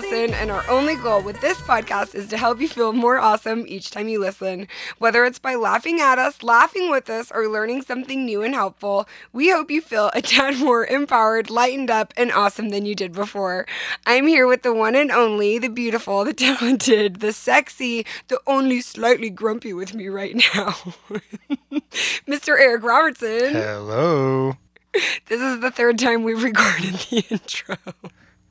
[0.00, 3.66] Allison, and our only goal with this podcast is to help you feel more awesome
[3.68, 4.66] each time you listen.
[4.96, 9.06] Whether it's by laughing at us, laughing with us, or learning something new and helpful,
[9.34, 13.12] we hope you feel a tad more empowered, lightened up, and awesome than you did
[13.12, 13.66] before.
[14.06, 18.80] I'm here with the one and only, the beautiful, the talented, the sexy, the only
[18.80, 20.76] slightly grumpy with me right now,
[22.26, 22.58] Mr.
[22.58, 23.52] Eric Robertson.
[23.52, 24.56] Hello.
[24.94, 27.76] This is the third time we've recorded the intro.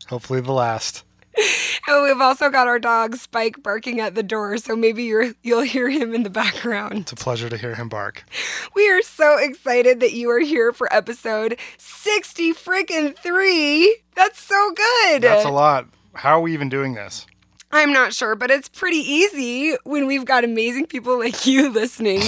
[0.10, 1.04] Hopefully the last.
[1.88, 5.62] And we've also got our dog Spike barking at the door, so maybe you're, you'll
[5.62, 7.00] hear him in the background.
[7.00, 8.26] It's a pleasure to hear him bark.
[8.76, 13.98] We are so excited that you are here for episode 60 freaking 3.
[14.16, 15.22] That's so good.
[15.24, 15.88] That's a lot.
[16.14, 17.26] How are we even doing this?
[17.72, 22.22] I'm not sure, but it's pretty easy when we've got amazing people like you listening.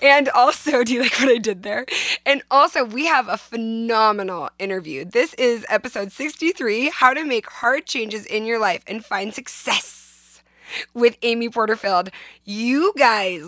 [0.00, 1.84] and also, do you like what I did there?
[2.24, 5.04] And also, we have a phenomenal interview.
[5.04, 10.42] This is episode 63 How to Make Hard Changes in Your Life and Find Success
[10.94, 12.10] with Amy Porterfield.
[12.44, 13.44] You guys.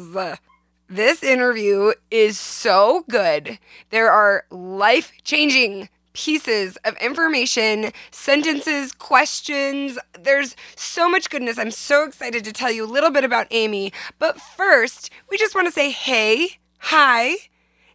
[0.91, 3.59] This interview is so good.
[3.91, 5.89] There are life changing
[6.19, 9.97] pieces of information, sentences, questions.
[10.19, 11.59] There's so much goodness.
[11.59, 13.93] I'm so excited to tell you a little bit about Amy.
[14.19, 17.37] But first, we just want to say hey, hi,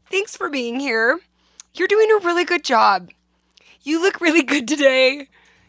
[0.10, 1.20] thanks for being here.
[1.74, 3.10] You're doing a really good job.
[3.82, 5.28] You look really good today.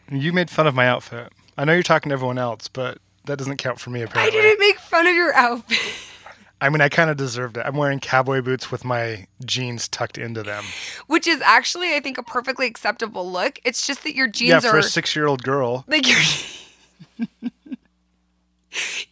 [0.09, 1.33] You made fun of my outfit.
[1.57, 4.39] I know you're talking to everyone else, but that doesn't count for me apparently.
[4.39, 5.77] I didn't make fun of your outfit.
[6.65, 7.63] I mean, I kind of deserved it.
[7.63, 10.63] I'm wearing cowboy boots with my jeans tucked into them.
[11.05, 13.59] Which is actually, I think, a perfectly acceptable look.
[13.63, 15.85] It's just that your jeans yeah, are for a six-year-old girl.
[15.87, 16.19] like your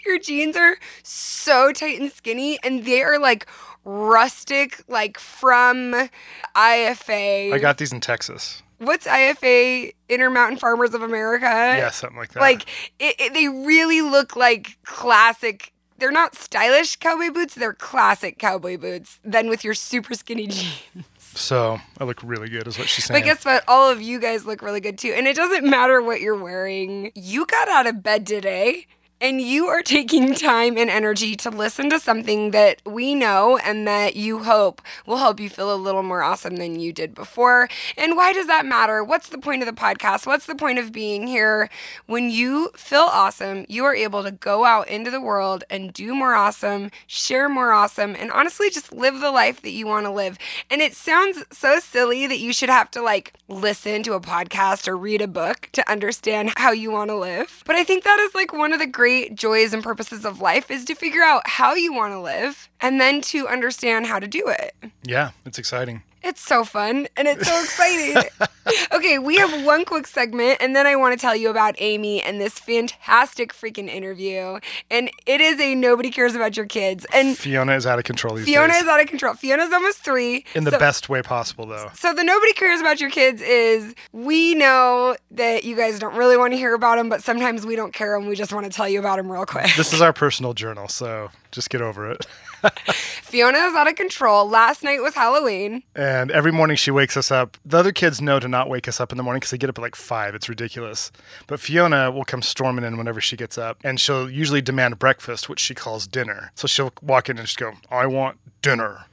[0.03, 3.45] your jeans are so tight and skinny and they are like
[3.85, 6.09] rustic like from
[6.55, 7.53] IFA.
[7.53, 8.63] I got these in Texas.
[8.79, 11.45] What's IFA Intermountain Farmers of America?
[11.45, 12.39] Yeah, something like that.
[12.39, 12.63] Like
[12.99, 18.77] it, it, they really look like classic they're not stylish cowboy boots, they're classic cowboy
[18.77, 19.19] boots.
[19.23, 21.05] Then with your super skinny jeans.
[21.19, 23.21] so I look really good, is what she's saying.
[23.21, 23.63] But guess what?
[23.67, 25.13] All of you guys look really good too.
[25.15, 27.11] And it doesn't matter what you're wearing.
[27.15, 28.87] You got out of bed today
[29.23, 33.87] and you are taking time and energy to listen to something that we know and
[33.87, 37.69] that you hope will help you feel a little more awesome than you did before.
[37.97, 39.01] And why does that matter?
[39.01, 40.27] What's the point of the podcast?
[40.27, 41.69] What's the point of being here?
[42.05, 46.13] When you feel awesome, you are able to go out into the world and do
[46.13, 50.11] more awesome, share more awesome, and honestly just live the life that you want to
[50.11, 50.37] live.
[50.69, 54.85] And it sounds so silly that you should have to like listen to a podcast
[54.85, 57.63] or read a book to understand how you want to live.
[57.65, 60.69] But I think that is like one of the great joys and purposes of life
[60.69, 64.27] is to figure out how you want to live and then to understand how to
[64.27, 64.75] do it.
[65.03, 66.03] yeah, it's exciting.
[66.23, 68.23] It's so fun and it's so exciting.
[68.93, 72.21] okay, we have one quick segment and then I want to tell you about Amy
[72.21, 74.59] and this fantastic freaking interview.
[74.89, 77.05] And it is a nobody cares about your kids.
[77.13, 78.83] And Fiona is out of control these Fiona days.
[78.83, 79.33] is out of control.
[79.33, 80.45] Fiona's almost three.
[80.55, 81.89] in the so- best way possible, though.
[81.93, 86.37] so the nobody cares about your kids is we know that you guys don't really
[86.37, 88.71] want to hear about them, but sometimes we don't care and we just want to
[88.71, 89.67] tell you about them real quick.
[89.75, 92.25] This is our personal journal, so just get over it.
[93.23, 94.47] Fiona is out of control.
[94.47, 95.83] Last night was Halloween.
[95.95, 97.57] And every morning she wakes us up.
[97.65, 99.69] The other kids know to not wake us up in the morning because they get
[99.69, 100.35] up at like five.
[100.35, 101.11] It's ridiculous.
[101.47, 105.49] But Fiona will come storming in whenever she gets up, and she'll usually demand breakfast,
[105.49, 106.51] which she calls dinner.
[106.55, 109.05] So she'll walk in and just go, "I want dinner."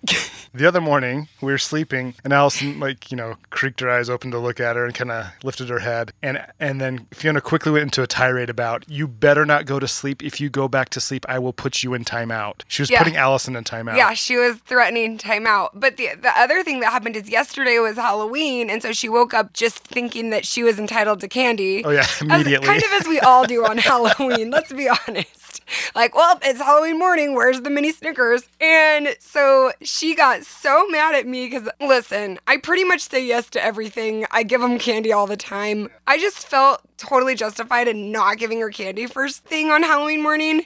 [0.54, 4.30] the other morning we were sleeping, and Allison like you know creaked her eyes open
[4.30, 7.70] to look at her and kind of lifted her head, and and then Fiona quickly
[7.72, 10.22] went into a tirade about, "You better not go to sleep.
[10.22, 12.98] If you go back to sleep, I will put you in timeout." She was Yeah.
[12.98, 13.96] putting Allison in timeout.
[13.96, 15.70] Yeah, she was threatening timeout.
[15.74, 19.34] But the the other thing that happened is yesterday was Halloween, and so she woke
[19.34, 21.84] up just thinking that she was entitled to candy.
[21.84, 22.66] Oh yeah, As- immediately.
[22.66, 25.28] kind of as we all do on Halloween, let's be honest.
[25.94, 27.34] Like, well, it's Halloween morning.
[27.34, 28.48] Where's the mini Snickers?
[28.60, 33.50] And so she got so mad at me because, listen, I pretty much say yes
[33.50, 34.24] to everything.
[34.30, 35.90] I give them candy all the time.
[36.06, 40.64] I just felt totally justified in not giving her candy first thing on Halloween morning.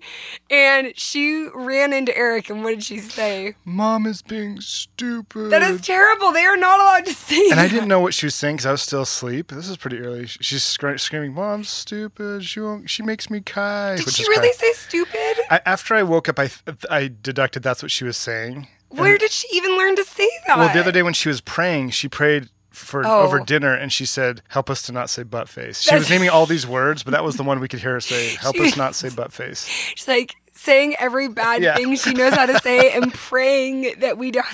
[0.51, 3.55] And she ran into Eric, and what did she say?
[3.65, 5.51] Mom is being stupid.
[5.51, 6.33] That is terrible.
[6.33, 8.67] They are not allowed to say and I didn't know what she was saying because
[8.67, 9.49] I was still asleep.
[9.49, 10.27] This is pretty early.
[10.27, 12.45] She's scr- screaming, "Mom's stupid.
[12.45, 12.91] She won't.
[12.91, 14.53] She makes me cry." Did she really cry.
[14.53, 15.45] say stupid?
[15.51, 18.69] I, after I woke up, I th- I deducted that's what she was saying.
[18.89, 20.57] Where did she even learn to say that?
[20.57, 23.23] Well, the other day when she was praying, she prayed for Oh.
[23.23, 26.29] over dinner, and she said, "Help us to not say butt face." She was naming
[26.29, 28.63] all these words, but that was the one we could hear her say, "Help She-
[28.67, 31.75] us not say butt face." She's like, saying every bad Yeah.
[31.77, 34.47] thing she knows how to say and praying that we don't.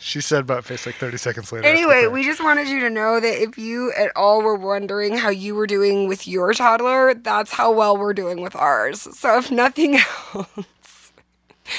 [0.00, 1.66] She said butt face like 30 seconds later.
[1.66, 5.28] Anyway, we just wanted you to know that if you at all were wondering how
[5.28, 9.02] you were doing with your toddler, that's how well we're doing with ours.
[9.16, 9.96] So if nothing
[10.34, 11.12] else,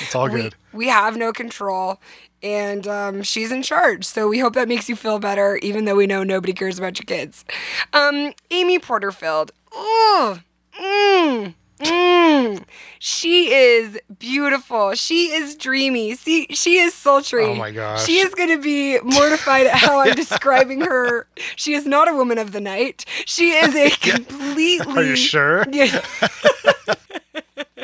[0.02, 0.56] it's all we, good.
[0.72, 2.00] we have no control.
[2.44, 4.04] And um, she's in charge.
[4.04, 7.00] So we hope that makes you feel better, even though we know nobody cares about
[7.00, 7.46] your kids.
[7.94, 9.52] Um, Amy Porterfield.
[9.72, 10.40] Oh,
[10.78, 12.64] mm, mm.
[13.00, 14.94] She is beautiful.
[14.94, 16.16] She is dreamy.
[16.16, 17.46] See, she is sultry.
[17.46, 18.06] Oh my gosh.
[18.06, 21.28] She is going to be mortified at how I'm describing her.
[21.56, 23.06] She is not a woman of the night.
[23.26, 24.94] She is a completely.
[24.96, 25.66] Are you sure?
[25.72, 26.04] Yeah.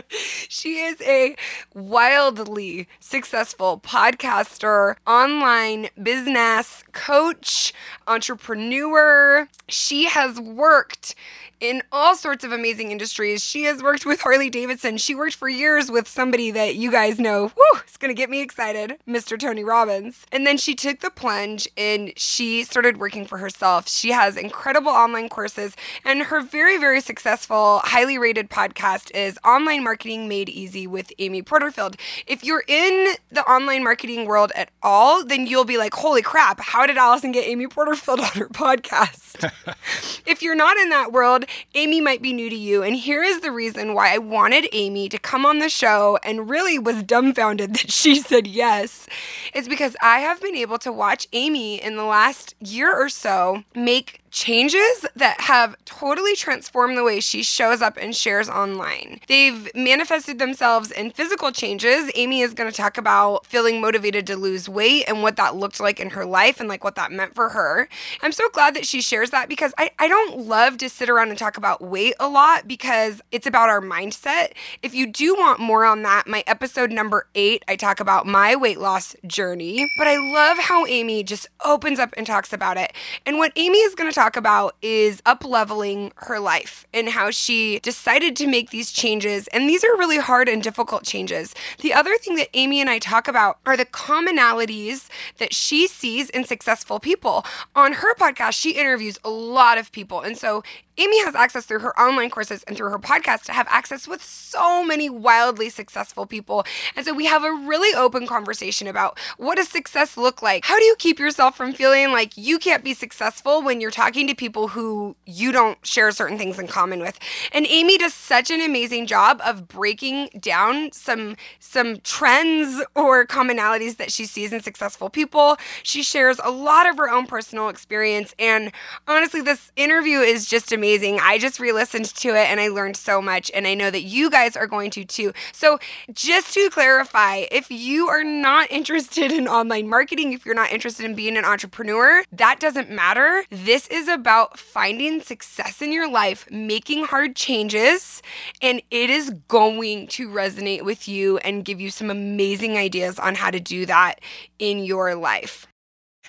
[0.10, 1.36] she is a
[1.74, 7.74] wildly successful podcaster, online business coach,
[8.08, 9.48] entrepreneur.
[9.68, 11.16] She has worked
[11.60, 13.44] in all sorts of amazing industries.
[13.44, 14.98] She has worked with Harley Davidson.
[14.98, 17.52] She worked for years with somebody that you guys know.
[17.56, 19.38] Woo, it's going to get me excited, Mr.
[19.40, 20.26] Tony Robbins.
[20.32, 23.90] And then she took the plunge and she started working for herself.
[23.90, 25.76] She has incredible online courses,
[26.06, 31.42] and her very, very successful, highly rated podcast is Online Marketing Made Easy with Amy
[31.42, 31.96] Porterfield.
[32.28, 36.60] If you're in the online marketing world at all, then you'll be like, holy crap,
[36.60, 39.52] how did Allison get Amy Porterfield on her podcast?
[40.26, 42.84] if you're not in that world, Amy might be new to you.
[42.84, 46.50] And here is the reason why I wanted Amy to come on the show and
[46.50, 49.08] really was dumbfounded that she said yes.
[49.54, 53.64] It's because I have been able to watch Amy in the last year or so
[53.76, 59.20] make changes that have totally transformed the way she shows up and shares online.
[59.28, 62.12] They've manifested themselves in physical changes.
[62.16, 65.80] Amy is going to talk about feeling motivated to lose weight and what that looked
[65.80, 67.90] like in her life and like what that meant for her.
[68.22, 71.30] I'm so glad that she shares that because I, I don't love to sit around
[71.30, 74.52] and talk about weight a lot because it's about our mindset.
[74.84, 78.56] If you do want more on that, my episode number eight, I talk about my
[78.56, 79.90] weight loss journey.
[79.98, 82.94] But I love how Amy just opens up and talks about it.
[83.26, 87.32] And what Amy is going to talk about is up leveling her life and how
[87.32, 89.48] she decided to make these changes.
[89.48, 91.56] And these are really hard and difficult changes.
[91.80, 95.08] The other thing that Amy and I talk about are the commonalities
[95.38, 97.46] that she sees in successful people.
[97.76, 100.22] On her podcast, she interviews a lot of people.
[100.22, 100.64] And so
[101.00, 104.22] Amy has access through her online courses and through her podcast to have access with
[104.22, 106.66] so many wildly successful people.
[106.94, 110.66] And so we have a really open conversation about what does success look like?
[110.66, 114.28] How do you keep yourself from feeling like you can't be successful when you're talking
[114.28, 117.18] to people who you don't share certain things in common with?
[117.54, 123.96] And Amy does such an amazing job of breaking down some some trends or commonalities
[123.98, 125.56] that she sees in successful people.
[125.82, 128.74] She shares a lot of her own personal experience and
[129.08, 130.89] honestly this interview is just amazing.
[130.98, 134.30] I just re-listened to it and I learned so much and I know that you
[134.30, 135.34] guys are going to too.
[135.52, 135.78] So
[136.12, 141.06] just to clarify, if you are not interested in online marketing, if you're not interested
[141.06, 143.44] in being an entrepreneur, that doesn't matter.
[143.52, 148.24] This is about finding success in your life, making hard changes,
[148.62, 153.36] and it is going to resonate with you and give you some amazing ideas on
[153.36, 154.22] how to do that
[154.58, 155.68] in your life.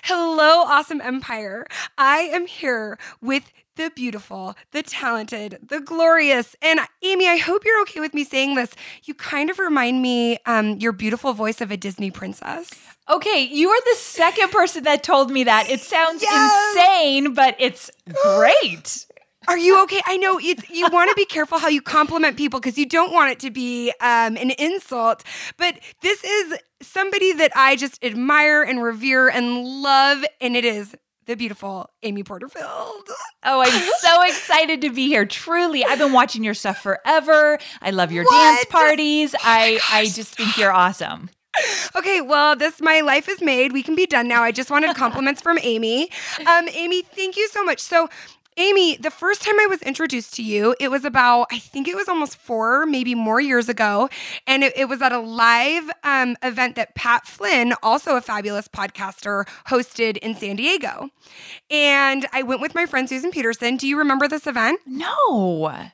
[0.03, 1.67] Hello, Awesome Empire.
[1.95, 6.55] I am here with the beautiful, the talented, the glorious.
[6.61, 8.71] And Amy, I hope you're okay with me saying this.
[9.03, 12.69] You kind of remind me um, your beautiful voice of a Disney princess.
[13.09, 15.69] Okay, you are the second person that told me that.
[15.69, 16.75] It sounds Yes.
[16.75, 17.89] insane, but it's
[18.35, 19.05] great.
[19.47, 20.01] Are you okay?
[20.05, 23.11] I know it's, you want to be careful how you compliment people because you don't
[23.11, 25.23] want it to be um, an insult.
[25.57, 30.95] But this is somebody that I just admire and revere and love, and it is
[31.31, 32.65] the beautiful Amy Porterfield.
[33.43, 35.25] Oh, I'm so excited to be here.
[35.25, 37.57] Truly, I've been watching your stuff forever.
[37.81, 38.55] I love your What?
[38.55, 39.33] dance parties.
[39.41, 41.29] I I just think you're awesome.
[41.95, 43.71] Okay, well, this my life is made.
[43.71, 44.43] We can be done now.
[44.43, 46.09] I just wanted compliments from Amy.
[46.45, 47.79] Um, Amy, thank you so much.
[47.79, 48.09] So.
[48.57, 51.95] Amy, the first time I was introduced to you, it was about, I think it
[51.95, 54.09] was almost four, maybe more years ago.
[54.45, 58.67] And it, it was at a live um, event that Pat Flynn, also a fabulous
[58.67, 61.09] podcaster, hosted in San Diego.
[61.69, 63.77] And I went with my friend Susan Peterson.
[63.77, 64.81] Do you remember this event?
[64.85, 65.91] No.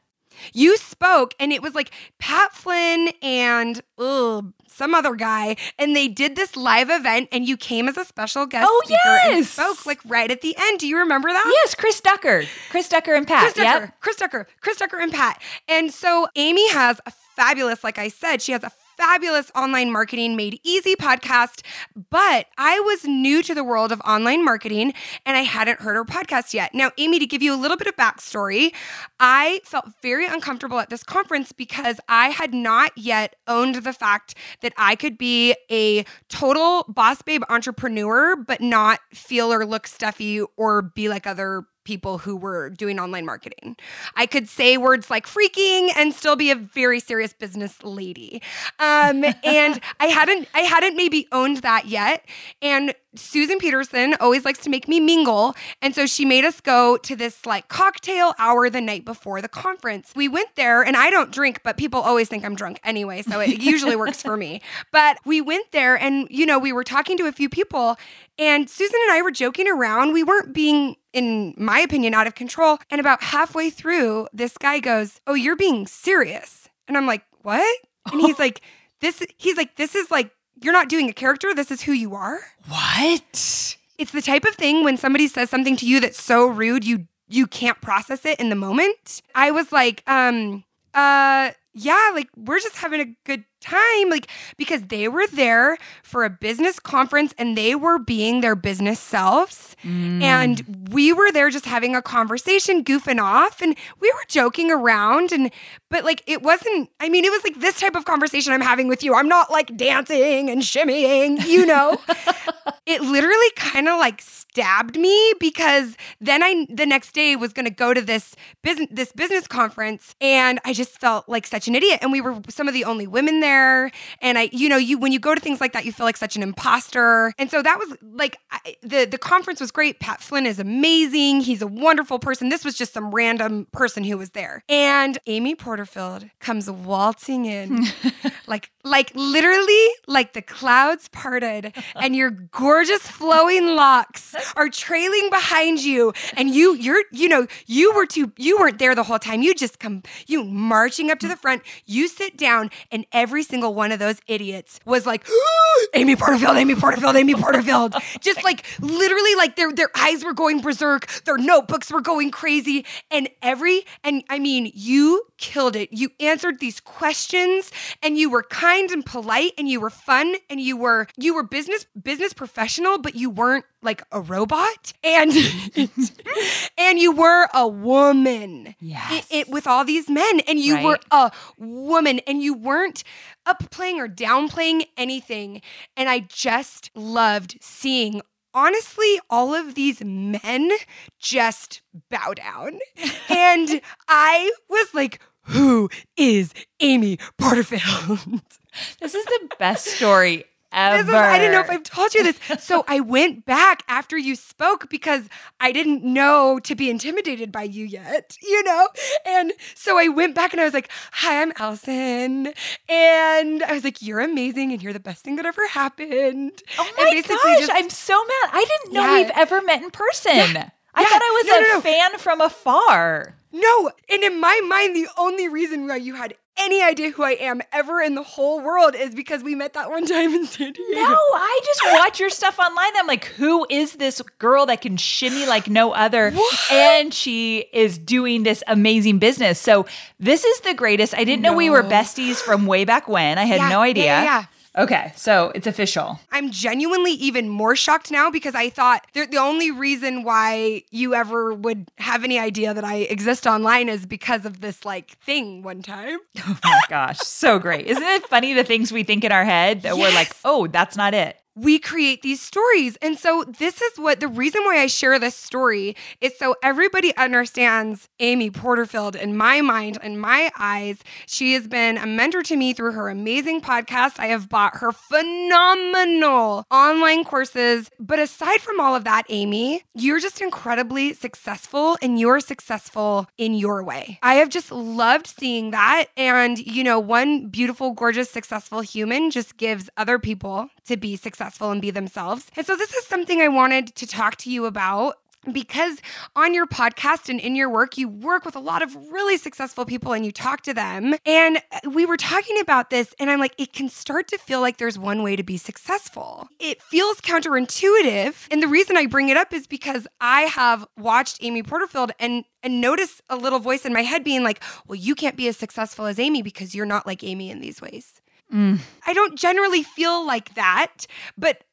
[0.53, 6.08] You spoke, and it was like Pat Flynn and ugh, some other guy, and they
[6.08, 9.50] did this live event, and you came as a special guest Oh, speaker and yes.
[9.50, 10.79] spoke like right at the end.
[10.79, 11.44] Do you remember that?
[11.63, 12.44] Yes, Chris Ducker.
[12.70, 13.41] Chris Ducker and Pat.
[13.41, 14.00] Chris Ducker, Yep.
[14.01, 15.41] Chris Ducker, Chris Ducker, and Pat.
[15.67, 20.35] And so Amy has a fabulous, like I said, she has a fabulous online marketing
[20.35, 21.61] made easy podcast.
[22.09, 24.93] But I was new to the world of online marketing
[25.25, 26.73] and I hadn't heard her podcast yet.
[26.73, 28.73] Now, Amy, to give you a little bit of backstory,
[29.19, 34.35] I felt very uncomfortable at this conference because I had not yet owned the fact
[34.61, 40.41] that I could be a total boss babe entrepreneur, but not feel or look stuffy
[40.57, 43.77] or be like other people who were doing online marketing.
[44.13, 48.41] I could say words like freaking and still be a very serious business lady.
[48.77, 52.25] Um, and I hadn't I hadn't maybe owned that yet.
[52.62, 55.55] And Susan Peterson always likes to make me mingle.
[55.81, 59.50] And so she made us go to this like cocktail hour the night before the
[59.50, 60.13] conference.
[60.15, 63.21] We went there and I don't drink, but people always think I'm drunk anyway.
[63.21, 64.62] So it usually works for me.
[64.91, 67.97] But we went there and, you know, we were talking to a few people
[68.39, 70.13] and Susan and I were joking around.
[70.13, 72.77] We weren't being, in my opinion, out of control.
[72.91, 76.69] And about halfway through, this guy goes, Oh, you're being serious.
[76.88, 77.77] And I'm like, What?
[78.12, 78.62] And he's like,
[79.01, 81.53] This, he's like, This is like, you're not doing a character.
[81.53, 82.39] This is who you are.
[82.67, 83.77] What?
[83.97, 87.07] It's the type of thing when somebody says something to you that's so rude, you
[87.29, 89.21] you can't process it in the moment.
[89.35, 94.83] I was like, um, uh, yeah, like we're just having a good time like because
[94.83, 100.21] they were there for a business conference and they were being their business selves mm.
[100.21, 105.31] and we were there just having a conversation goofing off and we were joking around
[105.31, 105.51] and
[105.89, 108.88] but like it wasn't i mean it was like this type of conversation i'm having
[108.88, 112.00] with you i'm not like dancing and shimmying you know
[112.86, 117.65] it literally kind of like stabbed me because then i the next day was going
[117.65, 121.75] to go to this business this business conference and i just felt like such an
[121.75, 123.91] idiot and we were some of the only women there.
[124.22, 126.17] And I, you know, you when you go to things like that, you feel like
[126.17, 127.34] such an imposter.
[127.38, 130.00] And so that was like I, the the conference was great.
[130.00, 131.41] Pat Flynn is amazing.
[131.41, 132.50] He's a wonderful person.
[132.50, 134.63] This was just some random person who was there.
[134.70, 137.86] And Amy Porterfield comes waltzing in,
[138.48, 145.84] like like literally like the clouds parted, and your gorgeous flowing locks are trailing behind
[145.84, 149.41] you, and you you're you know you were too you weren't there the whole time.
[149.41, 151.62] You just come you marching up to the front.
[151.86, 155.27] You sit down, and every every single one of those idiots was like,
[155.93, 157.93] Amy Porterfield, Amy Porterfield, Amy Porterfield.
[158.19, 162.84] Just like literally like their their eyes were going berserk, their notebooks were going crazy.
[163.12, 165.91] And every and I mean, you killed it.
[165.91, 167.71] You answered these questions
[168.01, 171.43] and you were kind and polite and you were fun and you were you were
[171.43, 175.31] business business professional, but you weren't like a robot and
[176.77, 179.27] and you were a woman yes.
[179.29, 180.86] it, it, with all these men and you right.
[180.86, 183.03] were a woman and you weren't
[183.45, 185.62] upplaying or downplaying anything
[185.95, 188.21] and i just loved seeing
[188.53, 190.71] honestly all of these men
[191.19, 192.79] just bow down
[193.29, 198.19] and i was like who is amy porterfield
[199.01, 201.09] this is the best story ever.
[201.09, 202.39] Is, I didn't know if I've told you this.
[202.63, 205.27] So I went back after you spoke because
[205.59, 208.89] I didn't know to be intimidated by you yet, you know?
[209.25, 212.53] And so I went back and I was like, Hi, I'm Allison.
[212.89, 216.61] And I was like, You're amazing and you're the best thing that ever happened.
[216.77, 218.49] Oh my gosh, just, I'm so mad.
[218.53, 219.17] I didn't know yeah.
[219.17, 220.35] we've ever met in person.
[220.35, 220.69] Yeah.
[220.97, 221.07] I yeah.
[221.09, 221.81] thought I was no, a no, no.
[221.81, 223.35] fan from afar.
[223.51, 227.33] No, and in my mind, the only reason why you had any idea who I
[227.33, 230.73] am ever in the whole world is because we met that one time in San
[230.73, 231.01] Diego.
[231.01, 232.91] No, I just watch your stuff online.
[232.97, 236.31] I'm like, who is this girl that can shimmy like no other?
[236.31, 236.71] What?
[236.71, 239.59] And she is doing this amazing business.
[239.59, 239.85] So
[240.19, 241.13] this is the greatest.
[241.13, 241.51] I didn't no.
[241.51, 243.37] know we were besties from way back when.
[243.37, 244.05] I had yeah, no idea.
[244.05, 244.45] Yeah, yeah.
[244.75, 246.19] Okay, so it's official.
[246.31, 251.53] I'm genuinely even more shocked now because I thought the only reason why you ever
[251.53, 255.81] would have any idea that I exist online is because of this like thing one
[255.81, 256.19] time.
[256.50, 257.88] Oh my gosh, so great.
[257.88, 260.00] Isn't it funny the things we think in our head that yes.
[260.00, 261.38] we're like, oh, that's not it?
[261.57, 262.97] We create these stories.
[263.01, 267.15] And so, this is what the reason why I share this story is so everybody
[267.17, 270.99] understands Amy Porterfield in my mind, in my eyes.
[271.25, 274.19] She has been a mentor to me through her amazing podcast.
[274.19, 277.89] I have bought her phenomenal online courses.
[277.99, 283.55] But aside from all of that, Amy, you're just incredibly successful and you're successful in
[283.55, 284.19] your way.
[284.21, 286.05] I have just loved seeing that.
[286.15, 291.46] And, you know, one beautiful, gorgeous, successful human just gives other people to be successful
[291.61, 292.47] and be themselves.
[292.55, 295.15] And so, this is something I wanted to talk to you about
[295.51, 296.01] because
[296.35, 299.85] on your podcast and in your work, you work with a lot of really successful
[299.85, 301.15] people and you talk to them.
[301.25, 304.77] And we were talking about this, and I'm like, it can start to feel like
[304.77, 306.49] there's one way to be successful.
[306.59, 308.47] It feels counterintuitive.
[308.51, 312.43] And the reason I bring it up is because I have watched Amy Porterfield and
[312.63, 315.55] and notice a little voice in my head being like, well, you can't be as
[315.55, 318.19] successful as Amy because you're not like Amy in these ways
[318.53, 318.79] Mm.
[319.05, 321.05] I don't generally feel like that,
[321.37, 321.63] but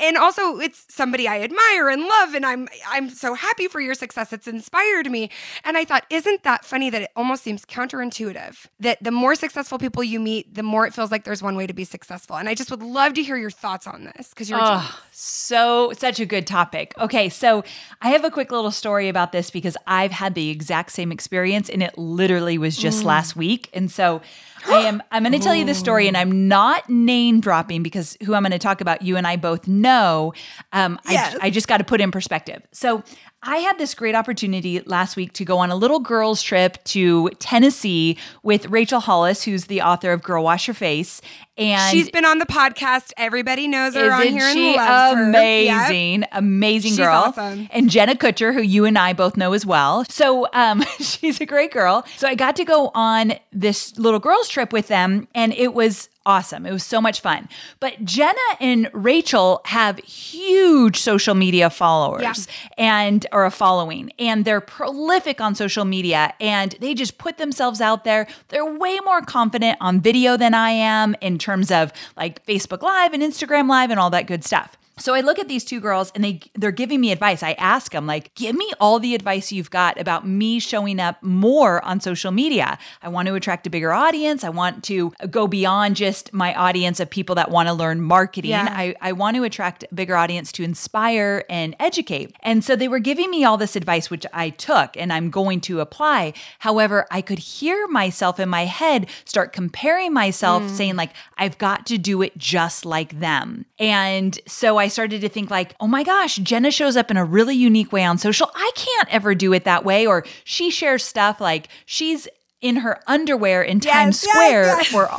[0.00, 3.94] and also it's somebody I admire and love and I'm I'm so happy for your
[3.94, 4.32] success.
[4.32, 5.30] It's inspired me.
[5.64, 9.78] And I thought, isn't that funny that it almost seems counterintuitive that the more successful
[9.78, 12.36] people you meet, the more it feels like there's one way to be successful.
[12.36, 14.58] And I just would love to hear your thoughts on this because you're.
[14.60, 16.94] Oh, so such a good topic.
[16.98, 17.64] Okay, so
[18.02, 21.70] I have a quick little story about this because I've had the exact same experience
[21.70, 23.06] and it literally was just mm.
[23.06, 23.70] last week.
[23.72, 24.20] And so
[24.66, 28.16] I am I'm going to tell you the story and I'm not name dropping because
[28.24, 30.32] who I'm going to talk about you and I both know.
[30.72, 31.36] Um Yes.
[31.40, 32.62] I, I just got to put in perspective.
[32.72, 33.02] So
[33.46, 37.28] I had this great opportunity last week to go on a little girls trip to
[37.38, 41.20] Tennessee with Rachel Hollis, who's the author of Girl Wash Your Face.
[41.58, 43.12] And She's been on the podcast.
[43.18, 45.20] Everybody knows her on here she and loves her.
[45.20, 45.28] Yep.
[45.28, 47.24] amazing, amazing She's girl.
[47.26, 47.68] awesome.
[47.70, 50.04] And Jenna Kutcher, who you and I both know as well.
[50.06, 52.04] So um, she's a great girl.
[52.16, 56.08] So I got to go on this little girls trip with them, and it was
[56.26, 56.64] awesome.
[56.66, 57.48] It was so much fun.
[57.80, 62.34] But Jenna and Rachel have huge social media followers Yeah.
[62.78, 67.80] and or a following and they're prolific on social media and they just put themselves
[67.80, 68.26] out there.
[68.48, 73.12] They're way more confident on video than I am in terms of like Facebook Live
[73.12, 74.76] and Instagram Live and all that good stuff.
[74.96, 77.42] So I look at these two girls and they they're giving me advice.
[77.42, 81.20] I ask them like, "Give me all the advice you've got about me showing up
[81.22, 82.78] more on social media.
[83.02, 84.44] I want to attract a bigger audience.
[84.44, 88.52] I want to go beyond just my audience of people that want to learn marketing.
[88.52, 88.68] Yeah.
[88.70, 92.88] I, I want to attract a bigger audience to inspire and educate." And so they
[92.88, 96.34] were giving me all this advice which I took and I'm going to apply.
[96.60, 100.70] However, I could hear myself in my head start comparing myself mm.
[100.70, 105.28] saying like, "I've got to do it just like them." And so I started to
[105.28, 108.50] think like, oh my gosh, Jenna shows up in a really unique way on social.
[108.54, 110.06] I can't ever do it that way.
[110.06, 112.28] Or she shares stuff like she's
[112.60, 114.86] in her underwear in Times yes, Square yes.
[114.86, 115.10] for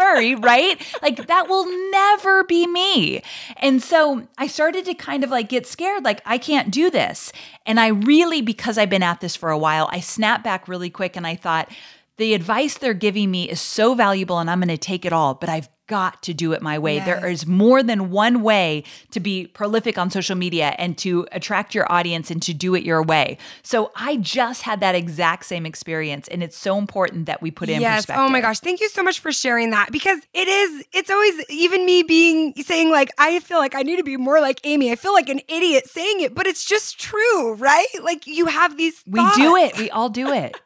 [0.00, 0.80] Aerie, right?
[1.02, 3.22] Like that will never be me.
[3.58, 7.30] And so I started to kind of like get scared, like I can't do this.
[7.66, 10.88] And I really, because I've been at this for a while, I snapped back really
[10.88, 11.70] quick and I thought,
[12.16, 15.34] the advice they're giving me is so valuable and I'm going to take it all,
[15.34, 16.98] but I've got to do it my way.
[16.98, 17.42] There Yes.
[17.42, 21.90] is more than one way to be prolific on social media and to attract your
[21.92, 23.36] audience and to do it your way.
[23.62, 27.68] So I just had that exact same experience and it's so important that we put
[27.68, 28.06] in yes.
[28.06, 28.24] perspective.
[28.24, 28.60] Oh my gosh.
[28.60, 32.54] Thank you so much for sharing that because it is, it's always even me being
[32.62, 34.90] saying, like, I feel like I need to be more like Amy.
[34.90, 37.86] I feel like an idiot saying it, but it's just true, right?
[38.02, 39.02] Like you have these.
[39.06, 39.76] We do it.
[39.76, 40.56] We all do it.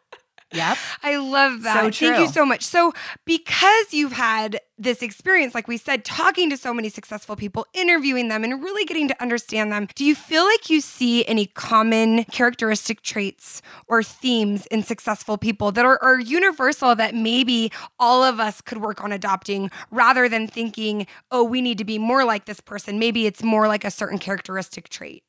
[0.52, 0.78] Yep.
[1.02, 1.94] I love that.
[1.94, 2.64] So Thank you so much.
[2.64, 2.92] So,
[3.26, 8.28] because you've had this experience, like we said, talking to so many successful people, interviewing
[8.28, 12.24] them, and really getting to understand them, do you feel like you see any common
[12.24, 18.40] characteristic traits or themes in successful people that are, are universal that maybe all of
[18.40, 22.46] us could work on adopting rather than thinking, oh, we need to be more like
[22.46, 22.98] this person?
[22.98, 25.24] Maybe it's more like a certain characteristic trait.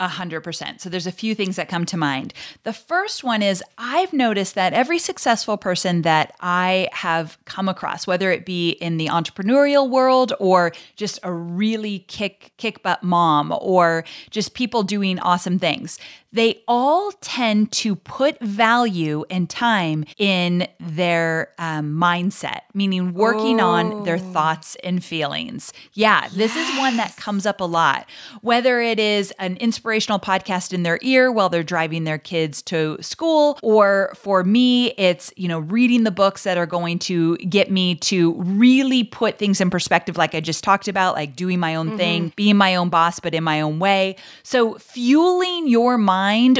[0.00, 0.80] A hundred percent.
[0.80, 2.32] So there's a few things that come to mind.
[2.62, 8.06] The first one is I've noticed that every successful person that I have come across,
[8.06, 13.52] whether it be in the entrepreneurial world or just a really kick kick butt mom
[13.60, 15.98] or just people doing awesome things,
[16.32, 24.04] they all tend to put value and time in their um, mindset, meaning working on
[24.04, 25.72] their thoughts and feelings.
[25.94, 28.08] Yeah, this is one that comes up a lot.
[28.42, 32.98] Whether it is an inspirational podcast in their ear while they're driving their kids to
[33.00, 37.70] school, or for me, it's, you know, reading the books that are going to get
[37.70, 41.74] me to really put things in perspective, like I just talked about, like doing my
[41.74, 44.16] own thing, being my own boss, but in my own way.
[44.42, 46.17] So, fueling your mind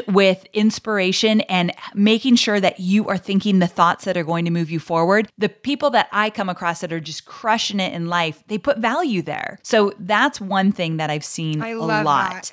[0.08, 4.50] with inspiration and making sure that you are thinking the thoughts that are going to
[4.50, 5.28] move you forward.
[5.38, 8.78] The people that I come across that are just crushing it in life, they put
[8.78, 9.58] value there.
[9.62, 12.04] So, that's one thing that I've seen I a lot.
[12.04, 12.52] that.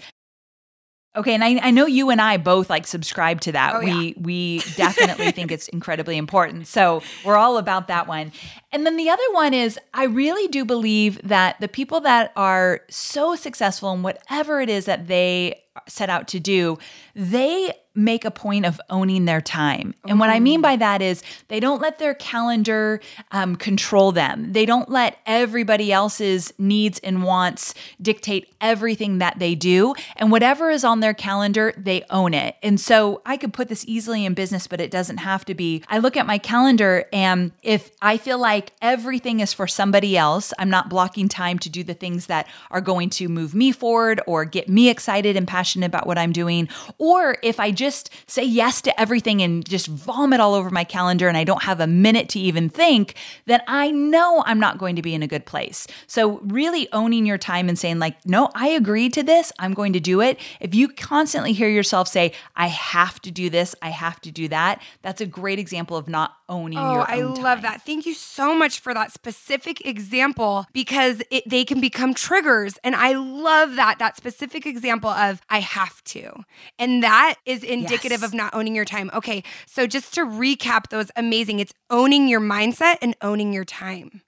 [1.15, 3.75] Okay, and I, I know you and I both like subscribe to that.
[3.75, 3.97] Oh, yeah.
[3.97, 6.67] we we definitely think it's incredibly important.
[6.67, 8.31] So we're all about that one.
[8.71, 12.81] And then the other one is I really do believe that the people that are
[12.89, 16.77] so successful in whatever it is that they set out to do,
[17.15, 19.95] they make a point of owning their time.
[20.05, 22.99] And what I mean by that is they don't let their calendar
[23.31, 24.51] um, control them.
[24.51, 29.95] They don't let everybody else's needs and wants dictate everything that they do.
[30.17, 32.55] And whatever is on their calendar, they own it.
[32.61, 35.83] And so I could put this easily in business, but it doesn't have to be.
[35.87, 40.51] I look at my calendar, and if I feel like everything is for somebody else,
[40.59, 44.19] I'm not blocking time to do the things that are going to move me forward
[44.27, 47.84] or get me excited and passionate about what I'm doing, or if I just
[48.27, 51.79] say yes to everything and just vomit all over my calendar and I don't have
[51.79, 55.27] a minute to even think, then I know I'm not going to be in a
[55.27, 55.87] good place.
[56.07, 59.93] So, really owning your time and saying, like, no, I agreed to this, I'm going
[59.93, 60.39] to do it.
[60.59, 64.47] If you constantly hear yourself say, I have to do this, I have to do
[64.49, 67.61] that, that's a great example of not owning Oh, your I love time.
[67.63, 67.81] that.
[67.83, 72.77] Thank you so much for that specific example because it, they can become triggers.
[72.83, 76.43] And I love that, that specific example of I have to.
[76.77, 78.23] And that is indicative Yes.
[78.23, 79.09] of not owning your time.
[79.13, 84.21] Okay, so just to recap those amazing, it's owning your mindset and owning your time.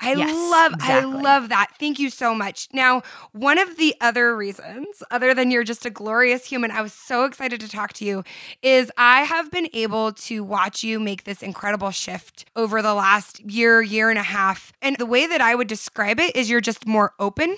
[0.00, 1.12] I Yes, love exactly.
[1.12, 1.72] I love that.
[1.78, 2.68] Thank you so much.
[2.72, 6.92] Now, one of the other reasons, other than you're just a glorious human, I was
[6.92, 8.24] so excited to talk to you,
[8.62, 13.40] is I have been able to watch you make this incredible shift over the last
[13.40, 14.72] year, year and a half.
[14.80, 17.56] And the way that I would describe it is you're just more open.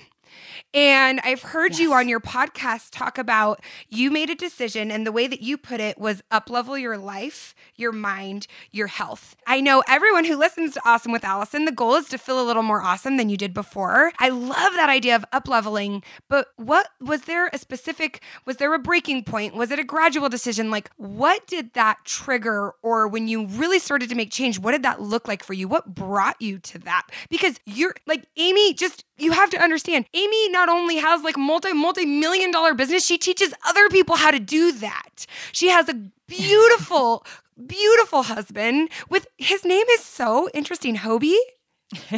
[0.73, 5.11] And I've heard you on your podcast talk about you made a decision, and the
[5.11, 9.35] way that you put it was up level your life, your mind, your health.
[9.45, 12.43] I know everyone who listens to Awesome with Allison, the goal is to feel a
[12.43, 14.11] little more awesome than you did before.
[14.17, 18.73] I love that idea of up leveling, but what was there a specific, was there
[18.73, 19.55] a breaking point?
[19.55, 20.71] Was it a gradual decision?
[20.71, 24.83] Like, what did that trigger, or when you really started to make change, what did
[24.83, 25.67] that look like for you?
[25.67, 27.03] What brought you to that?
[27.29, 31.73] Because you're like, Amy, just you have to understand amy not only has like multi
[31.73, 35.93] multi million dollar business she teaches other people how to do that she has a
[36.27, 37.25] beautiful
[37.67, 41.37] beautiful husband with his name is so interesting hobie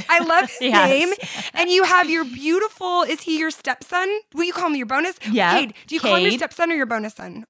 [0.09, 0.87] I love his Yes.
[0.87, 1.13] name.
[1.53, 4.21] And you have your beautiful, is he your stepson?
[4.33, 5.19] Will you call him your bonus?
[5.29, 7.43] Yeah, Cade, do you call him your stepson or your bonus son?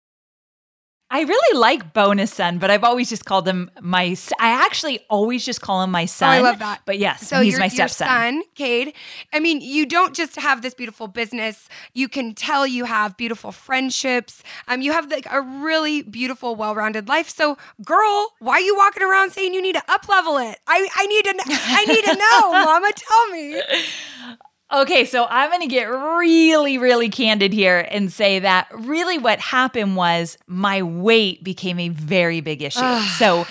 [1.11, 4.15] I really like bonus son, but I've always just called him my.
[4.39, 6.29] I actually always just call him my son.
[6.29, 6.81] Oh, I love that.
[6.85, 8.07] But yes, So he's your, my your stepson.
[8.07, 8.93] son, Cade.
[9.31, 11.69] I mean, you don't just have this beautiful business.
[11.93, 14.41] You can tell you have beautiful friendships.
[14.67, 17.29] Um, you have like a really beautiful, well-rounded life.
[17.29, 20.57] So, girl, why are you walking around saying you need to up level it?
[20.67, 22.91] I, I need to I need to know, Mama.
[22.95, 23.61] Tell me.
[24.75, 29.39] Okay, so I'm going to get really, really candid here and say that really what
[29.39, 32.99] happened was my weight became a very big issue.
[33.17, 33.47] so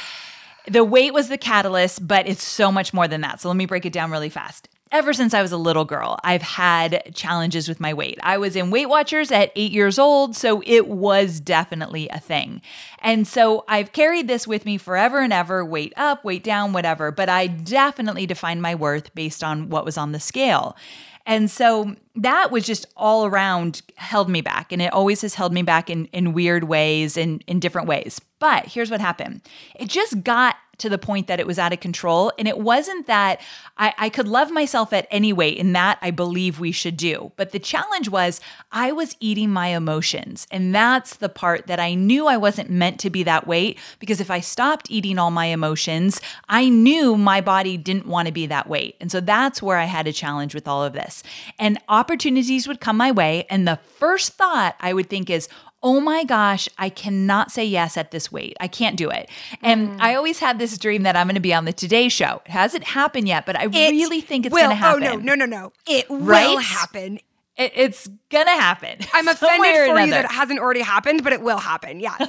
[0.66, 3.40] the weight was the catalyst, but it's so much more than that.
[3.40, 4.68] So let me break it down really fast.
[4.94, 8.16] Ever since I was a little girl, I've had challenges with my weight.
[8.22, 12.62] I was in Weight Watchers at eight years old, so it was definitely a thing.
[13.00, 17.10] And so I've carried this with me forever and ever weight up, weight down, whatever.
[17.10, 20.76] But I definitely defined my worth based on what was on the scale.
[21.26, 24.70] And so that was just all around held me back.
[24.70, 28.20] And it always has held me back in, in weird ways and in different ways.
[28.38, 29.40] But here's what happened
[29.74, 32.32] it just got to the point that it was out of control.
[32.38, 33.40] And it wasn't that
[33.76, 37.32] I, I could love myself at any weight, and that I believe we should do.
[37.36, 38.40] But the challenge was
[38.72, 40.46] I was eating my emotions.
[40.50, 44.20] And that's the part that I knew I wasn't meant to be that weight because
[44.20, 48.46] if I stopped eating all my emotions, I knew my body didn't want to be
[48.46, 48.96] that weight.
[49.00, 51.22] And so that's where I had a challenge with all of this.
[51.58, 53.46] And opportunities would come my way.
[53.50, 55.48] And the first thought I would think is,
[55.84, 58.56] oh my gosh, I cannot say yes at this weight.
[58.58, 59.28] I can't do it.
[59.62, 60.00] And mm-hmm.
[60.00, 62.40] I always had this dream that I'm going to be on the Today Show.
[62.46, 65.04] It hasn't happened yet, but I It really think it's going to happen.
[65.04, 65.72] Oh, no, no, no, no.
[65.86, 67.18] It will happen.
[67.56, 68.98] It- it's going to happen.
[69.12, 72.00] I'm offended or for you that it hasn't already happened, but it will happen.
[72.00, 72.16] Yeah.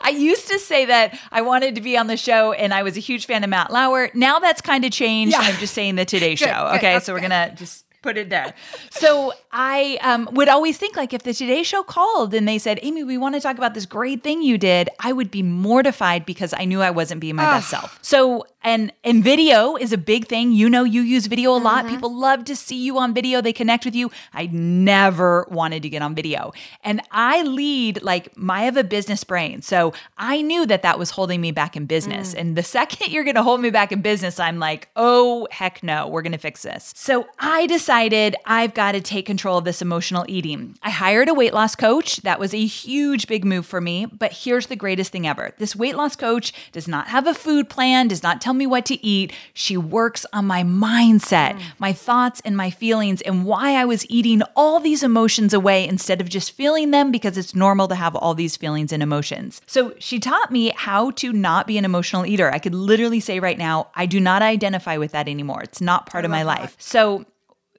[0.00, 2.96] I used to say that I wanted to be on the show and I was
[2.96, 4.10] a huge fan of Matt Lauer.
[4.14, 5.32] Now that's kind of changed.
[5.32, 5.40] Yeah.
[5.40, 6.46] I'm just saying the Today Show.
[6.46, 6.76] good.
[6.76, 7.00] okay.
[7.00, 7.30] So we're good.
[7.30, 8.54] to just put it there.
[8.90, 12.78] So I um, would always think like if the Today Show called and they said,
[12.82, 16.24] Amy, we want to talk about this great thing you did, I would be mortified
[16.24, 17.98] because I knew I wasn't being my best self.
[18.02, 20.52] So and and video is a big thing.
[20.52, 21.84] You know, you use video a lot.
[21.84, 21.94] Mm-hmm.
[21.94, 23.40] People love to see you on video.
[23.40, 24.10] They connect with you.
[24.34, 26.52] I never wanted to get on video,
[26.84, 31.10] and I lead like I have a business brain, so I knew that that was
[31.10, 32.34] holding me back in business.
[32.34, 32.40] Mm.
[32.40, 35.82] And the second you're going to hold me back in business, I'm like, oh heck
[35.82, 36.92] no, we're going to fix this.
[36.94, 40.76] So I decided I've got to take control of this emotional eating.
[40.82, 42.18] I hired a weight loss coach.
[42.18, 44.04] That was a huge big move for me.
[44.06, 47.70] But here's the greatest thing ever: this weight loss coach does not have a food
[47.70, 49.32] plan, does not tell me what to eat.
[49.54, 54.42] She works on my mindset, my thoughts, and my feelings, and why I was eating
[54.56, 58.34] all these emotions away instead of just feeling them because it's normal to have all
[58.34, 59.60] these feelings and emotions.
[59.66, 62.50] So she taught me how to not be an emotional eater.
[62.52, 65.62] I could literally say right now, I do not identify with that anymore.
[65.62, 66.76] It's not part of my life.
[66.78, 67.24] So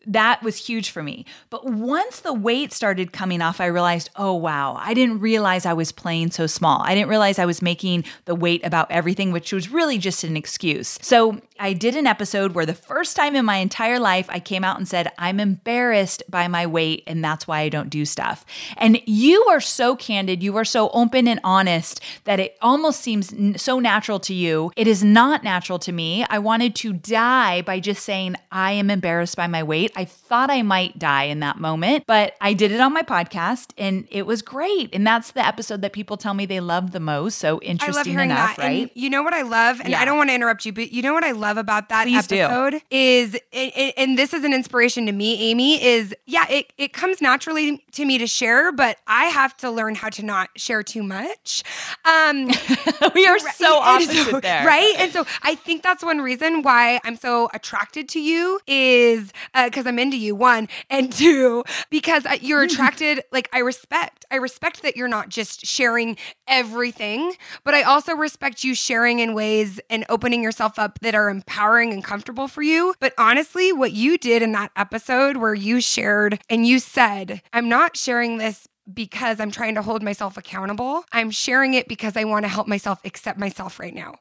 [0.09, 1.23] that was huge for me.
[1.49, 5.73] But once the weight started coming off, I realized, oh, wow, I didn't realize I
[5.73, 6.81] was playing so small.
[6.81, 10.35] I didn't realize I was making the weight about everything, which was really just an
[10.35, 10.97] excuse.
[11.01, 14.63] So I did an episode where the first time in my entire life I came
[14.63, 18.45] out and said, I'm embarrassed by my weight and that's why I don't do stuff.
[18.77, 23.33] And you are so candid, you are so open and honest that it almost seems
[23.33, 24.71] n- so natural to you.
[24.77, 26.25] It is not natural to me.
[26.29, 29.91] I wanted to die by just saying, I am embarrassed by my weight.
[29.95, 33.71] I thought I might die in that moment, but I did it on my podcast
[33.77, 34.95] and it was great.
[34.95, 37.37] And that's the episode that people tell me they love the most.
[37.37, 38.63] So I interesting love hearing enough, that.
[38.63, 38.81] right?
[38.83, 39.99] And you know what I love, and Yeah.
[40.01, 42.27] I don't want to interrupt you, but you know what I love about that Please
[42.27, 42.37] do.
[42.37, 45.81] episode is, and- this is an inspiration to me, Amy.
[45.83, 49.95] Is yeah, it it comes naturally to me to share, but I have to learn
[49.95, 51.63] how to not share too much.
[52.05, 52.47] Um,
[53.15, 54.65] we are so opposite so- there.
[54.65, 54.93] Right.
[54.97, 59.31] And so I think that's one reason why I'm so attracted to you is
[59.65, 64.25] because I'm into you, one, and two, because uh, you're attracted, like, I respect.
[64.31, 67.33] I respect that you're not just sharing everything,
[67.63, 71.93] but I also respect you sharing in ways and opening yourself up that are empowering
[71.93, 72.93] and comfortable for you.
[72.99, 77.69] But honestly, what you did in that episode where you shared and you said, I'm
[77.69, 81.03] not sharing this because I'm trying to hold myself accountable.
[81.11, 84.15] I'm sharing it because I want to help myself accept myself right now.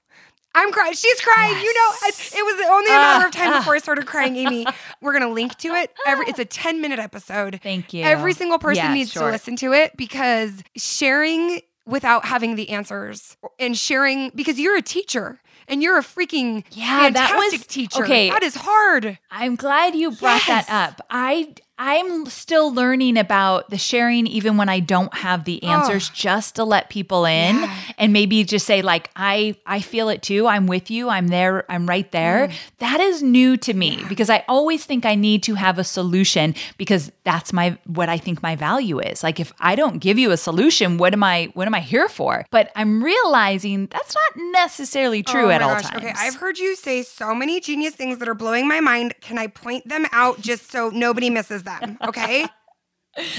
[0.54, 0.94] I'm crying.
[0.94, 1.56] She's crying.
[1.56, 4.36] You know, it, it was only a matter of time Ah, before I started crying,
[4.36, 4.66] Amy.
[5.00, 5.92] We're going to link to it.
[6.06, 7.60] Every it's a 10 minute episode.
[7.62, 8.02] Thank you.
[8.04, 13.36] Every single person Yeah, needs to listen to it because sharing without having the answers
[13.58, 18.04] and sharing because you're a teacher and you're a freaking Yeah, that fantastic was- teacher.
[18.04, 18.30] okay.
[18.30, 19.18] That is hard.
[19.30, 20.66] I'm glad you brought Yes.
[20.66, 21.06] that up.
[21.10, 26.56] I I'm still learning about the sharing even when I don't have the answers just
[26.56, 27.76] to let people in Yeah.
[27.98, 30.48] and maybe just say like I I feel it too.
[30.48, 31.08] I'm with you.
[31.08, 31.64] I'm there.
[31.70, 32.48] I'm right there.
[32.48, 32.54] Mm.
[32.78, 36.54] That is new to me because I always think I need to have a solution
[36.78, 39.22] because that's my what I think my value is.
[39.22, 42.08] Like if I don't give you a solution, what am I what am I here
[42.08, 42.44] for?
[42.50, 45.82] But I'm realizing that's not necessarily true Oh at all gosh.
[45.90, 46.02] times.
[46.04, 49.14] Okay, I've heard you say so many genius things that are blowing my mind.
[49.20, 51.67] Can I point them out just so nobody misses them?
[52.02, 52.46] Okay.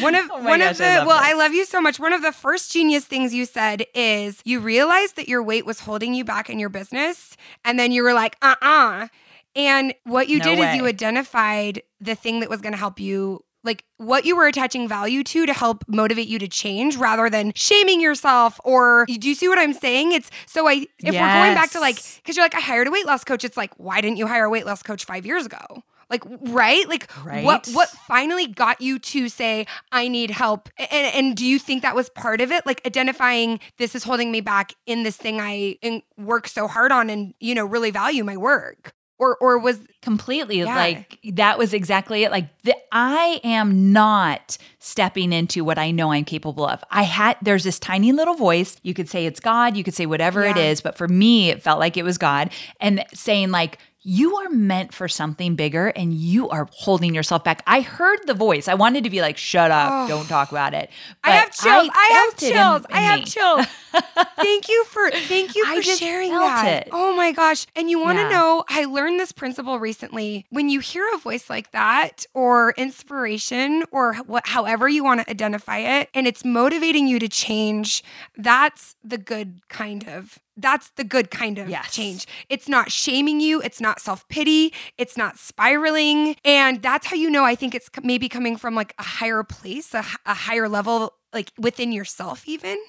[0.02, 1.28] One of Oh one gosh, of the I well, this.
[1.30, 2.00] I love you so much.
[2.00, 5.80] One of the first genius things you said is you realized that your weight was
[5.80, 9.08] holding you back in your business, and then you were like, uh uh
[9.56, 13.00] And what you No did is you identified the thing that was going to help
[13.00, 13.46] you.
[13.64, 17.52] Like what you were attaching value to to help motivate you to change rather than
[17.56, 20.14] shaming yourself or do you see what I'm saying?
[20.14, 22.92] It's so I if we're going back to like because you're like, I hired a
[22.92, 23.44] weight loss coach.
[23.44, 25.84] It's like, why didn't you hire a weight loss coach five years ago?
[26.10, 26.88] Like, right?
[26.88, 27.68] Like, what Right.
[27.74, 30.70] what finally got you to say, I need help?
[30.78, 32.66] And and do you think that was part of it?
[32.66, 36.92] Like identifying this is holding me back in this thing I in- work so hard
[36.92, 40.76] on and you know really value my work, or or was completely Yeah.
[40.76, 46.14] like that was exactly it like the, i am not stepping into what i know
[46.14, 49.76] i'm capable of i had there's this tiny little voice you could say it's god
[49.76, 50.64] you could say whatever it Yeah.
[50.72, 53.78] is but for me it felt like it was god and saying like
[54.10, 57.62] you are meant for something bigger and you are holding yourself back.
[57.68, 58.68] I heard the voice.
[58.68, 60.08] I wanted to be like, shut up, Oh.
[60.08, 60.90] don't talk about it.
[61.24, 61.90] I have chills.
[61.94, 62.82] I, have felt in- chills.
[62.90, 63.26] in I have me.
[63.26, 63.66] chills.
[64.38, 66.88] thank you for thank you I for sharing that.
[66.88, 66.90] it.
[66.92, 67.68] Oh my gosh.
[67.76, 68.30] And you want to Yeah.
[68.30, 70.46] know, I learned this principle recently.
[70.50, 75.30] When you hear a voice like that or inspiration or what however you want to
[75.30, 78.04] identify it and it's motivating you to change,
[78.38, 81.94] that's the good kind of that's the good kind of Yes.
[81.94, 82.28] change.
[82.50, 87.44] It's not shaming you, it's not self-pity, it's not spiraling, and that's how you know
[87.46, 91.92] I think it's maybe coming from like a higher place, a higher level like within
[91.92, 92.80] yourself even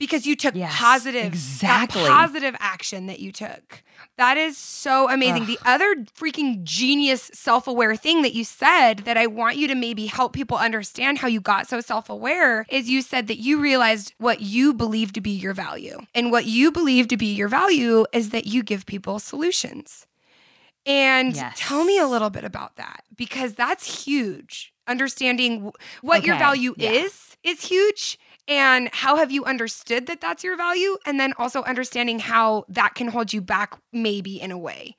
[0.00, 2.02] because you took Yes, positive exactly.
[2.08, 3.84] positive action that you took.
[4.16, 5.42] That is so amazing.
[5.42, 5.48] Ugh.
[5.48, 10.06] The other freaking genius self-aware thing that you said that I want you to maybe
[10.06, 14.40] help people understand how you got so self-aware is you said that you realized what
[14.40, 15.98] you believe to be your value.
[16.14, 20.06] And what you believe to be your value is that you give people solutions.
[20.86, 21.54] And Yes.
[21.58, 24.72] tell me a little bit about that because that's huge.
[24.88, 26.90] Understanding wh- what your value yeah.
[26.90, 31.62] is is huge and how have you understood that that's your value and then also
[31.62, 34.96] understanding how that can hold you back maybe in a way.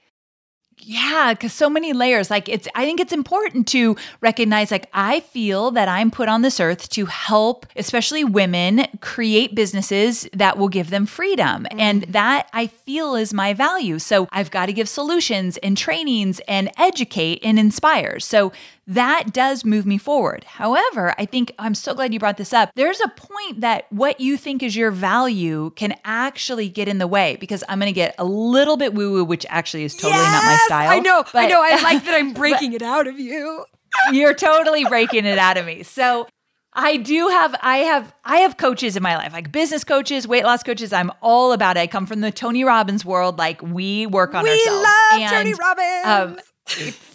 [0.84, 2.32] Yeah, because so many layers.
[2.32, 6.42] Like it's, I think it's important to recognize, like, I feel that I'm put on
[6.42, 11.68] this earth to help, especially women, create businesses that will give them freedom.
[11.72, 12.12] And mm-hmm.
[12.14, 14.00] that I feel is my value.
[14.00, 18.20] So I've got to give solutions and trainings and educate and inspire.
[18.20, 18.52] So
[18.94, 20.44] that does move me forward.
[20.44, 22.72] However, I think I'm so glad you brought this up.
[22.76, 27.08] There's a point that what you think is your value can actually get in the
[27.08, 30.14] way because I'm going to get a little bit woo woo, which actually is totally
[30.24, 30.66] not my Yes!
[30.66, 30.90] style.
[30.90, 31.24] I know.
[31.34, 31.62] I know.
[31.62, 33.66] I like that I'm breaking it out of you.
[34.12, 35.84] You're totally breaking it out of me.
[35.84, 36.28] So
[36.74, 40.44] I do have I have I have coaches in my life, like business coaches, weight
[40.46, 40.94] loss coaches.
[40.94, 41.82] I'm all about it.
[41.82, 43.38] I come from the Tony Robbins world.
[43.38, 44.68] Like we work on we ourselves.
[44.80, 46.40] We love And, Tony Robbins.
[46.40, 46.46] um,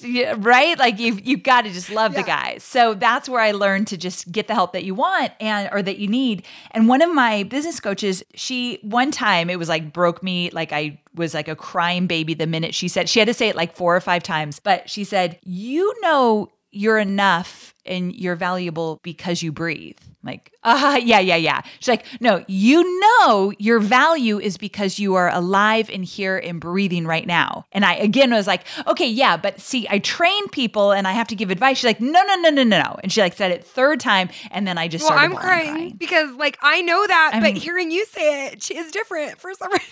[0.01, 0.79] yeah, right?
[0.79, 2.27] Like you you got to just love the Yeah.
[2.27, 2.59] guy.
[2.59, 5.83] So that's where I learned to just get the help that you want and or
[5.83, 6.45] that you need.
[6.73, 10.73] And one of my business coaches, she one time it was like broke me like
[10.73, 13.57] I was like a crying baby the minute she said she had to say it
[13.57, 19.01] like four or five times, but she said, "You know you're enough and you're valuable
[19.03, 21.61] because you breathe." Like, uh, yeah, yeah, yeah.
[21.79, 26.61] She's like, no, you know your value is because you are alive and here and
[26.61, 27.65] breathing right now.
[27.71, 31.29] And I again was like, okay, yeah, but see, I train people and I have
[31.29, 31.77] to give advice.
[31.79, 32.97] She's like, no, no, no, no, no, no.
[33.05, 35.73] And she like said it third time, and then I just well, started I'm crying,
[35.73, 35.97] crying.
[35.97, 39.55] because like I know that, I but mean- hearing you say it is different for
[39.55, 39.87] some reason.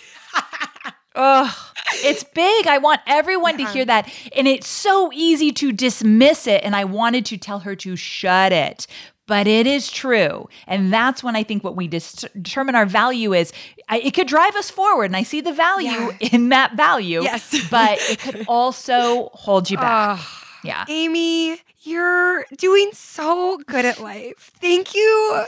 [1.14, 1.54] Ugh,
[1.96, 2.66] it's big.
[2.66, 4.12] I want everyone to hear that.
[4.36, 6.62] And it's so easy to dismiss it.
[6.64, 8.86] And I wanted to tell her to shut it.
[9.26, 10.48] But it is true.
[10.66, 13.52] And that's when I think what we dis- determine our value is.
[13.88, 15.04] I, it could drive us forward.
[15.06, 16.10] And I see the value Yeah.
[16.32, 17.22] in that value.
[17.22, 17.68] Yes.
[17.70, 20.18] But it could also hold you back.
[20.18, 20.26] Ugh.
[20.62, 20.84] yeah.
[20.88, 24.50] Amy, you're doing so good at life.
[24.60, 25.44] Thank you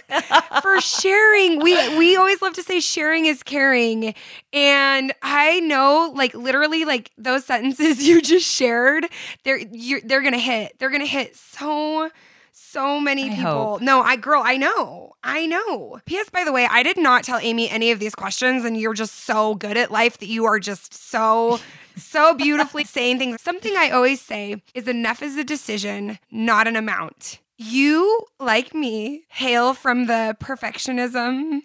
[0.62, 1.61] for sharing.
[1.61, 4.14] We we always love to say sharing is caring.
[4.53, 9.07] And I know like literally like those sentences you just shared,
[9.44, 10.79] they're you they're going to hit.
[10.79, 12.11] They're going to hit so
[12.53, 13.44] so many I people.
[13.44, 13.81] hope.
[13.83, 15.06] No, I girl, I know.
[15.22, 16.00] I know.
[16.07, 18.94] PS by the way, I did not tell Amy any of these questions and you're
[18.94, 21.59] just so good at life that you are just so
[21.96, 23.42] so beautifully saying things.
[23.42, 27.40] Something I always say is enough is a decision, not an amount.
[27.59, 31.61] You, like me, hail from the perfectionism.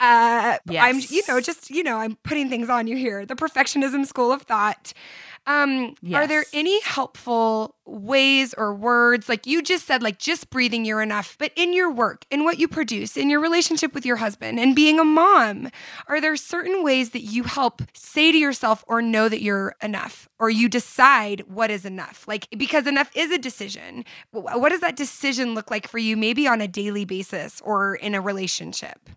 [0.00, 3.26] Uh, I'm, you know, just, you know, I'm putting things on you here.
[3.26, 4.94] The perfectionism school of thought.
[5.46, 9.28] Um, Are there any helpful ways or words?
[9.28, 11.36] Like you just said, like just breathing, you're enough.
[11.38, 14.74] But in your work, in what you produce, in your relationship with your husband, and
[14.74, 15.68] being a mom,
[16.08, 20.28] are there certain ways that you help say to yourself or know that you're enough,
[20.38, 22.26] or you decide what is enough?
[22.26, 24.04] Like because enough is a decision.
[24.30, 26.16] What does that decision look like for you?
[26.16, 29.10] Maybe on a daily basis or in a relationship.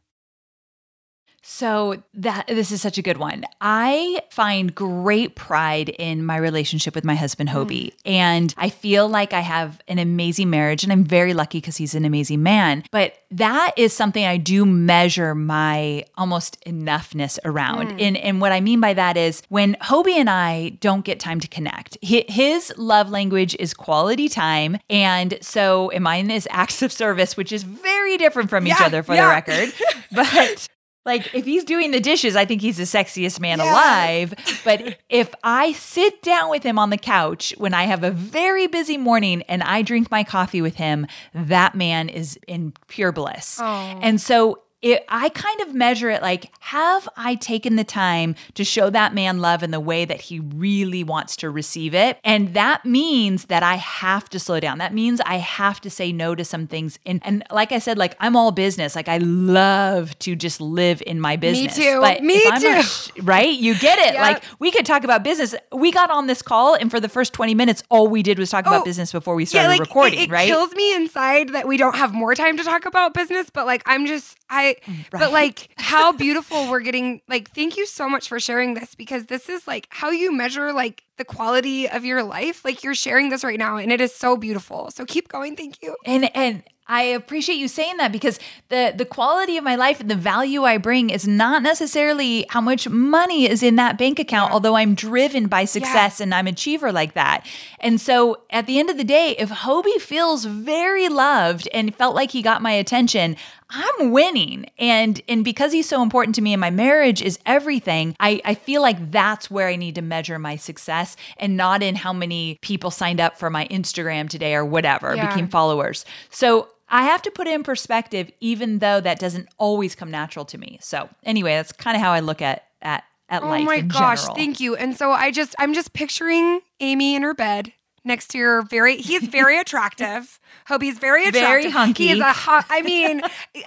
[1.50, 3.46] So that this is such a good one.
[3.62, 7.94] I find great pride in my relationship with my husband Hobie, mm.
[8.04, 11.96] and I feel like I have an amazing marriage, and I'm very lucky because he's
[11.96, 12.84] an amazing man.
[12.92, 17.92] But that is something I do measure my almost enoughness around.
[17.92, 18.02] Mm.
[18.02, 21.40] And and what I mean by that is when Hobie and I don't get time
[21.40, 21.98] to connect.
[22.02, 27.54] His love language is quality time, and so and mine is acts of service, which
[27.54, 29.28] is very different from each Yeah, other for yeah.
[29.28, 29.74] the record.
[30.10, 30.68] But
[31.08, 33.72] like if he's doing the dishes, I think he's the sexiest man Yes.
[33.72, 34.62] alive.
[34.64, 38.68] But if I sit down with him on the couch when I have a very
[38.68, 43.58] busy morning and I drink my coffee with him, that man is in pure bliss.
[43.60, 44.00] Oh.
[44.04, 48.64] And so it, I kind of measure it like, have I taken the time to
[48.64, 52.20] show that man love in the way that he really wants to receive it?
[52.24, 54.78] And that means that I have to slow down.
[54.78, 57.00] That means I have to say no to some things.
[57.08, 58.96] And, and like I said, like I'm all business.
[58.96, 61.78] Like I love to just live in my business.
[61.78, 62.00] Me too.
[62.02, 62.82] But Me too.
[62.84, 63.50] sh- right?
[63.58, 64.14] You get it.
[64.14, 64.22] Yep.
[64.22, 65.56] Like we could talk about business.
[65.72, 68.50] We got on this call, and for the first 20 minutes, all we did was
[68.52, 70.48] talk Oh, about business before we started like, recording, it, it right?
[70.48, 73.82] kills me inside that we don't have more time to talk about business, but like
[73.86, 74.67] I'm just I
[75.12, 75.32] but Right.
[75.32, 79.50] like how beautiful we're getting like thank you so much for sharing this because this
[79.50, 82.64] is like how you measure like the quality of your life.
[82.64, 84.92] Like you're sharing this right now and it is so beautiful.
[84.92, 85.56] So keep going.
[85.56, 85.96] Thank you.
[86.06, 90.10] and and I appreciate you saying that because the the quality of my life and
[90.10, 94.54] the value I bring is not necessarily how much money is in that bank account,
[94.54, 97.46] although I'm driven by success and I'm an achiever like that.
[97.82, 102.16] And so at the end of the day, if Hobie feels very loved and felt
[102.16, 103.36] like he got my attention,
[103.70, 104.66] I'm winning.
[104.78, 108.54] And and because he's so important to me and my marriage is everything, I, I
[108.56, 112.58] feel like that's where I need to measure my success and not in how many
[112.62, 115.28] people signed up for my Instagram today or whatever, Yeah.
[115.28, 116.06] became followers.
[116.30, 120.46] So I have to put it in perspective, even though that doesn't always come natural
[120.46, 120.78] to me.
[120.82, 123.62] So anyway, that's kind of how I look at at at Oh life.
[123.64, 124.36] Oh my gosh, general.
[124.38, 124.78] thank you.
[124.78, 127.74] And so I just I'm just picturing Amy in her bed
[128.08, 130.40] next to your very he's very attractive.
[130.68, 131.42] Hobie's very attractive.
[131.48, 132.08] Very hunky.
[132.08, 133.22] He is a hot I mean,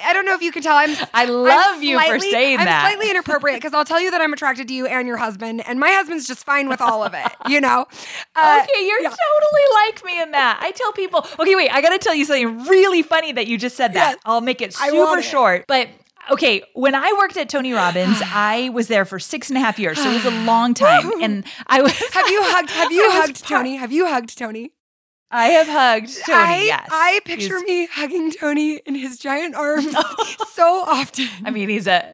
[0.04, 2.64] I don't know if you can tell I'm I I'm love you for saying I'm
[2.66, 2.82] that.
[2.82, 5.78] slightly inappropriate because I'll tell you that I'm attracted to you and your husband, and
[5.80, 7.86] my husband's just fine with all of it, you know?
[8.36, 9.08] Uh, Okay, you're yeah.
[9.08, 10.60] totally like me in that.
[10.62, 13.58] I tell people, okay, wait, I got to tell you something really funny that you
[13.58, 14.12] just said that.
[14.12, 14.18] Yes.
[14.24, 15.24] I'll make it super want it.
[15.24, 15.64] short.
[15.66, 15.88] But
[16.30, 19.78] okay, when I worked at Tony Robbins, I was there for six and a half
[19.78, 19.98] years.
[19.98, 21.10] So it was a long time.
[21.22, 21.92] And I was.
[21.92, 23.76] Have you hugged have you hugged part- Tony?
[23.76, 24.72] Have you hugged Tony?
[25.32, 26.38] I have hugged Tony.
[26.42, 29.94] I, yes, I picture He's- me hugging Tony in his giant arms
[30.52, 31.28] so often.
[31.44, 32.12] I mean, he's a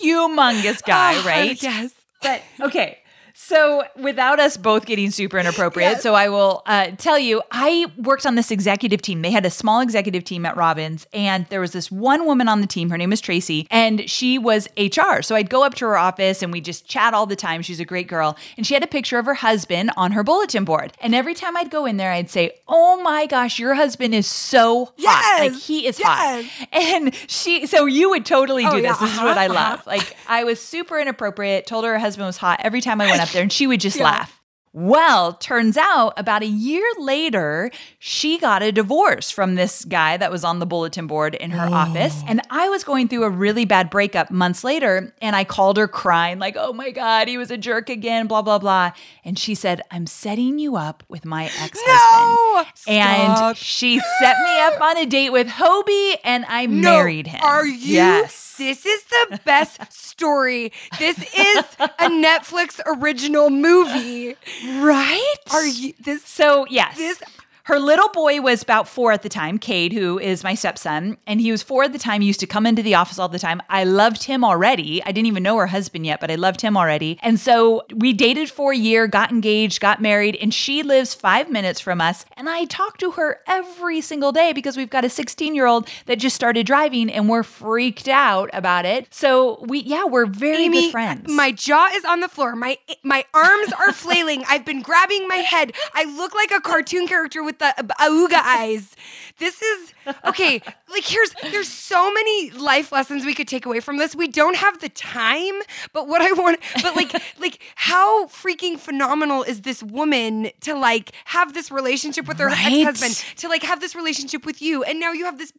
[0.00, 1.62] humongous guy, Oh, right?
[1.62, 1.92] Yes.
[2.22, 2.98] But okay.
[3.38, 6.02] So, without us both getting super inappropriate, Yes.
[6.02, 9.20] so I will uh, tell you, I worked on this executive team.
[9.20, 12.62] They had a small executive team at Robbins, and there was this one woman on
[12.62, 12.88] the team.
[12.88, 15.20] Her name was Tracy, and she was HR.
[15.20, 17.60] So, I'd go up to her office and we just chat all the time.
[17.60, 18.36] She's a great girl.
[18.56, 20.94] And she had a picture of her husband on her bulletin board.
[21.00, 24.26] And every time I'd go in there, I'd say, Oh my gosh, your husband is
[24.26, 24.94] so hot.
[24.96, 25.52] Yes.
[25.52, 26.06] Like, he is Yes.
[26.08, 26.68] hot.
[26.72, 28.92] And she, so you would totally do Oh, yeah.
[28.92, 28.98] this.
[29.00, 29.86] This is what I Uh-huh, love.
[29.86, 33.20] Like I was super inappropriate, told her her husband was hot every time I went
[33.20, 34.04] up there, and she would just Yeah.
[34.04, 34.32] laugh.
[34.78, 40.30] Well, turns out about a year later, she got a divorce from this guy that
[40.30, 42.14] was on the bulletin board in her office.
[42.20, 42.26] Oh.
[42.28, 45.88] And I was going through a really bad breakup months later, and I called her
[45.88, 48.90] crying, like, oh my God, he was a jerk again, blah, blah, blah.
[49.24, 52.66] And she said, I'm setting you up with my ex husband.
[52.86, 52.92] No.
[52.92, 53.56] And Stop.
[53.56, 56.98] she set me up on a date with Hobie, and I No.
[56.98, 57.40] married him.
[57.42, 57.94] Are you?
[57.94, 58.45] Yes.
[58.58, 60.72] This is the best story.
[60.98, 64.34] This is a Netflix original movie.
[64.78, 65.34] Right?
[65.52, 66.96] Are you this So, yes.
[66.96, 67.22] This-
[67.66, 71.40] her little boy was about four at the time, Cade, who is my stepson, and
[71.40, 72.20] he was four at the time.
[72.20, 73.60] He used to come into the office all the time.
[73.68, 75.02] I loved him already.
[75.02, 77.18] I didn't even know her husband yet, but I loved him already.
[77.22, 81.50] And so we dated for a year, got engaged, got married, and she lives five
[81.50, 82.24] minutes from us.
[82.36, 85.88] And I talk to her every single day because we've got a 16 year old
[86.06, 89.12] that just started driving and we're freaked out about it.
[89.12, 91.32] So we, yeah, we're very Amy, good friends.
[91.32, 92.54] my jaw is on the floor.
[92.54, 94.44] My my arms are flailing.
[94.48, 95.72] I've been grabbing my head.
[95.94, 98.94] I look like a cartoon character with the auga eyes.
[99.38, 99.92] This is
[100.24, 100.60] okay.
[100.90, 104.14] Like here's there's so many life lessons we could take away from this.
[104.14, 105.54] We don't have the time,
[105.92, 111.12] but what I want, but like like how freaking phenomenal is this woman to like
[111.26, 112.86] have this relationship with her Right?
[112.86, 115.52] ex-husband, to like have this relationship with you, and now you have this.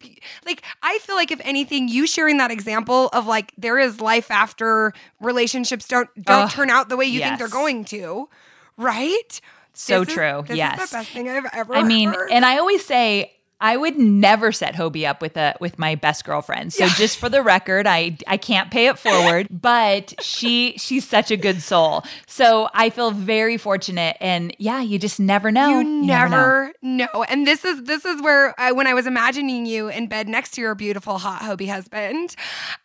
[0.46, 4.32] Like I feel like if anything, you sharing that example of like there is life
[4.32, 8.30] after relationships don't don't Ugh, turn out the way you think they're going to,
[8.78, 9.42] right?
[9.80, 10.82] So This is- true, This yes.
[10.84, 11.76] is the best thing I've ever.
[11.76, 12.32] I mean, heard.
[12.32, 16.26] and I always say I would never set Hobie up with a with my best
[16.26, 16.74] girlfriend.
[16.74, 21.32] So just for the record, I I can't pay it forward, but she she's such
[21.32, 22.04] a good soul.
[22.28, 25.80] So I feel very fortunate and yeah, you just never know.
[25.80, 26.06] You know.
[26.06, 27.26] never know.
[27.30, 30.52] And this is this is where I, when I was imagining you in bed next
[30.52, 32.36] to your beautiful hot Hobie husband,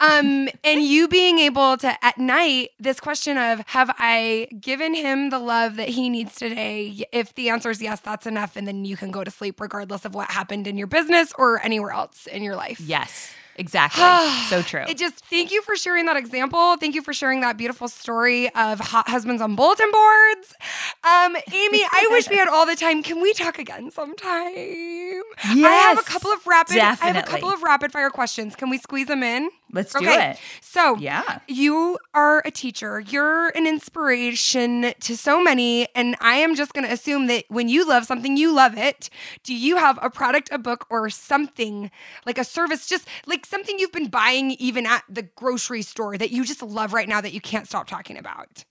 [0.01, 5.29] um, and you being able to at night this question of have I given him
[5.29, 7.05] the love that he needs today?
[7.13, 10.07] If the answer is yes, that's enough, and then you can go to sleep regardless
[10.07, 12.81] of what happened in your business or anywhere else in your life.
[12.81, 13.35] Yes.
[13.57, 14.03] Exactly.
[14.49, 14.85] so true.
[14.89, 16.77] It just thank you for sharing that example.
[16.77, 20.55] Thank you for sharing that beautiful story of hot husbands on bulletin boards.
[21.05, 23.03] Um, Amy, I wish we had all the time.
[23.03, 24.53] Can we talk again sometime?
[24.55, 25.65] Yes.
[25.67, 26.75] I have a couple of rapid.
[26.75, 27.11] definitely.
[27.11, 28.57] I have a couple of rapid fire questions.
[28.57, 29.51] Can we squeeze them in?
[29.75, 30.37] Let's do it.
[30.61, 31.39] So, Yeah.
[31.49, 33.01] you are a teacher.
[33.01, 35.89] You're an inspiration to so many.
[35.95, 39.09] And I am just going to assume that when you love something, you love it.
[39.45, 41.91] Do you have a product, a book, or something
[42.27, 46.31] like a service, just like something you've been buying even at the grocery store that
[46.31, 48.65] you just love right now that you can't stop talking about?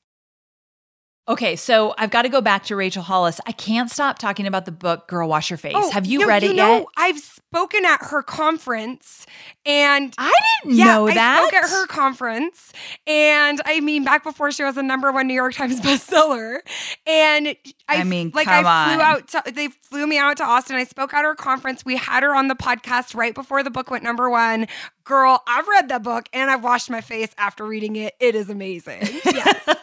[1.27, 3.39] Okay, so I've got to go back to Rachel Hollis.
[3.45, 5.73] I can't stop talking about the book Girl Wash Your Face.
[5.75, 6.85] Oh, Have you Oh, no, read it know, yet?
[6.97, 9.25] I've spoken at her conference
[9.65, 11.39] and I didn't yeah, know that.
[11.39, 12.73] I spoke at her conference,
[13.05, 16.59] and I mean, back before she was a number one New York Times bestseller,
[17.05, 17.47] and
[17.87, 19.01] I, I mean, like come I flew on.
[19.01, 19.27] out.
[19.29, 20.75] To, they flew me out to Austin.
[20.77, 21.85] I spoke at her conference.
[21.85, 24.67] We had her on the podcast right before the book went number one.
[25.03, 28.15] Girl, I've read that book and I've washed my face after reading it.
[28.19, 29.01] It is amazing.
[29.25, 29.75] Yes.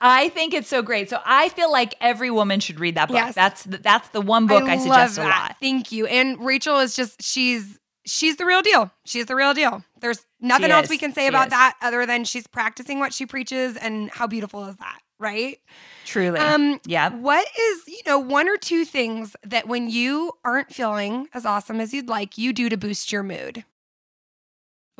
[0.00, 1.10] I think it's so great.
[1.10, 3.16] So I feel like every woman should read that book.
[3.16, 3.34] Yes.
[3.34, 5.40] That's the, that's the one book I, love suggest a that.
[5.50, 5.56] lot.
[5.60, 6.06] Thank you.
[6.06, 8.90] And Rachel is just she's she's the real deal.
[9.04, 9.84] She's the real deal.
[10.00, 10.90] There's nothing She else is.
[10.90, 11.50] we can say She about is.
[11.50, 15.58] that other than she's practicing what she preaches and how beautiful is that, right?
[16.04, 16.38] Truly.
[16.38, 17.10] Um yeah.
[17.10, 21.80] what is, you know, one or two things that when you aren't feeling as awesome
[21.80, 23.64] as you'd like, you do to boost your mood?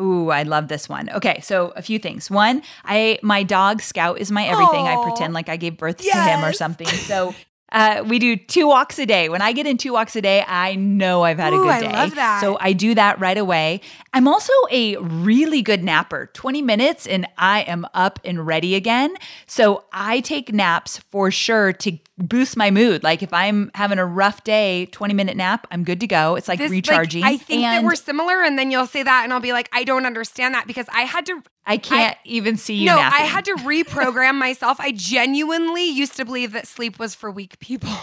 [0.00, 1.10] Ooh, I love this one.
[1.10, 2.30] Okay, so a few things.
[2.30, 4.86] One, I my dog Scout is my everything.
[4.86, 6.88] I pretend like I gave birth to him or something.
[7.08, 7.34] So
[7.70, 9.28] uh, we do two walks a day.
[9.28, 11.70] When I get in two walks a day, I know I've had a Ooh, good
[11.70, 11.92] I day.
[11.92, 12.40] love that.
[12.40, 13.80] So I do that right away.
[14.14, 16.30] I'm also a really good napper.
[16.32, 19.14] 20 minutes and I am up and ready again.
[19.46, 23.02] So I take naps for sure to boost my mood.
[23.02, 26.36] Like if I'm having a rough day, 20 minute nap, I'm good to go.
[26.36, 27.22] It's like This, recharging.
[27.22, 29.68] I think that And we're similar, and then you'll say that, and I'll be like,
[29.72, 33.20] I don't understand that because I had to I can't even see you no, napping.
[33.22, 34.80] I had to reprogram myself.
[34.80, 37.90] I genuinely used to believe that sleep was for weak people.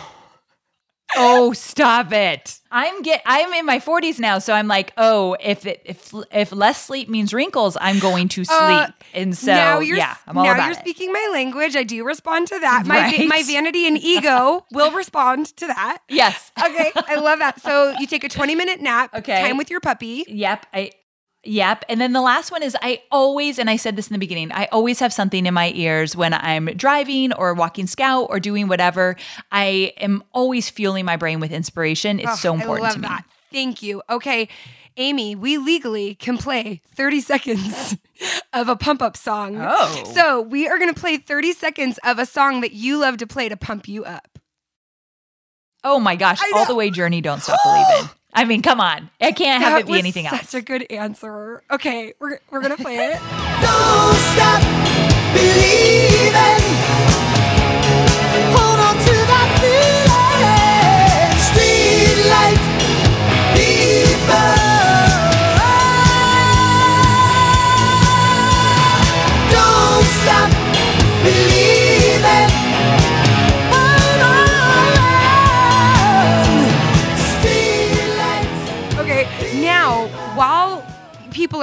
[1.17, 2.59] Oh, stop it.
[2.71, 6.51] I'm get I'm in my 40s now, so I'm like, "Oh, if it, if if
[6.51, 10.37] less sleep means wrinkles, I'm going to sleep." Uh, and so now you're, yeah, I'm
[10.37, 10.79] all now about you're it.
[10.79, 11.75] speaking my language.
[11.77, 12.85] I do respond to that.
[12.85, 13.27] My Right.
[13.29, 15.99] my vanity and ego will respond to that.
[16.09, 16.51] Yes.
[16.61, 17.61] Okay, I love that.
[17.61, 19.13] So you take a 20 minute nap.
[19.15, 19.41] Okay.
[19.43, 20.25] Time with your puppy.
[20.27, 20.65] Yep.
[20.73, 20.91] I
[21.45, 21.85] Yep.
[21.89, 24.51] And then the last one is I always, and I said this in the beginning,
[24.51, 28.67] I always have something in my ears when I'm driving or walking scout or doing
[28.67, 29.15] whatever.
[29.51, 32.19] I am always fueling my brain with inspiration.
[32.19, 33.07] It's Oh, so important I love to me.
[33.07, 33.25] that.
[33.51, 34.01] Thank you.
[34.09, 34.49] Okay,
[34.97, 37.95] Amy, we legally can play 30 seconds
[38.53, 39.57] of a pump up song.
[39.59, 40.03] Oh.
[40.13, 43.27] So we are going to play 30 seconds of a song that you love to
[43.27, 44.39] play to pump you up.
[45.83, 46.39] Oh my gosh.
[46.55, 48.09] All the way journey, don't stop believing.
[48.35, 49.09] I mean, come on.
[49.21, 50.53] I can't have That it be was anything such else.
[50.53, 51.63] a good answer.
[51.71, 53.19] Okay, we're, we're going to play it.
[53.61, 54.61] Don't stop
[55.33, 56.84] believing.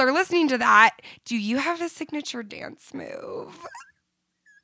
[0.03, 3.57] Are listening to that, do you have a signature dance move?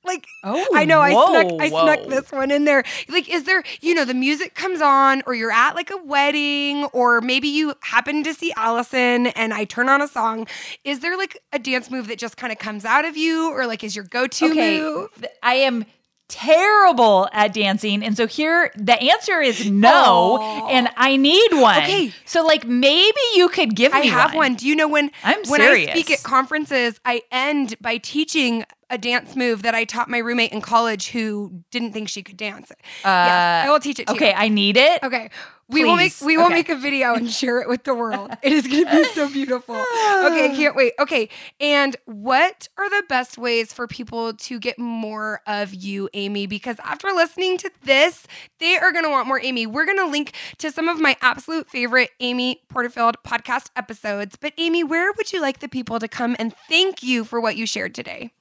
[0.06, 2.84] Like, Oh, I know I snuck whoa, snuck this one in there.
[3.10, 6.86] Like, is there, you know, the music comes on, or you're at like a wedding,
[6.86, 10.48] or maybe you happen to see Allison and I turn on a song.
[10.86, 13.68] Is there like a dance move that just kind of comes out of you, or
[13.68, 14.80] like is your go-to okay.
[14.80, 15.26] move?
[15.44, 15.86] I am
[16.30, 18.04] terrible at dancing.
[18.04, 20.68] And so here the answer is no.
[20.70, 21.84] And I need one.
[21.84, 22.14] Okay.
[22.26, 24.56] So like maybe you could give I me have one.
[24.56, 28.98] Do you know when I'm when I speak at conferences, I end by teaching a
[28.98, 32.72] dance move that I taught my roommate in college who didn't think she could dance.
[33.04, 34.36] yes, I will teach it to Uh, Okay, you.
[34.36, 35.04] I need it.
[35.04, 35.30] Okay.
[35.70, 36.54] We will make we will Okay.
[36.56, 38.32] make a video and share it with the world.
[38.42, 39.76] It is going to be so beautiful.
[39.76, 40.94] Okay, can't wait.
[41.00, 41.30] Okay.
[41.60, 46.48] And what are the best ways for people to get more of you, Amy?
[46.48, 48.26] Because after listening to this,
[48.60, 49.68] they are going to want more Amy.
[49.68, 54.36] We're going to link to some of my absolute favorite Amy Porterfield podcast episodes.
[54.40, 57.56] But Amy, where would you like the people to come and thank you for what
[57.58, 58.32] you shared today?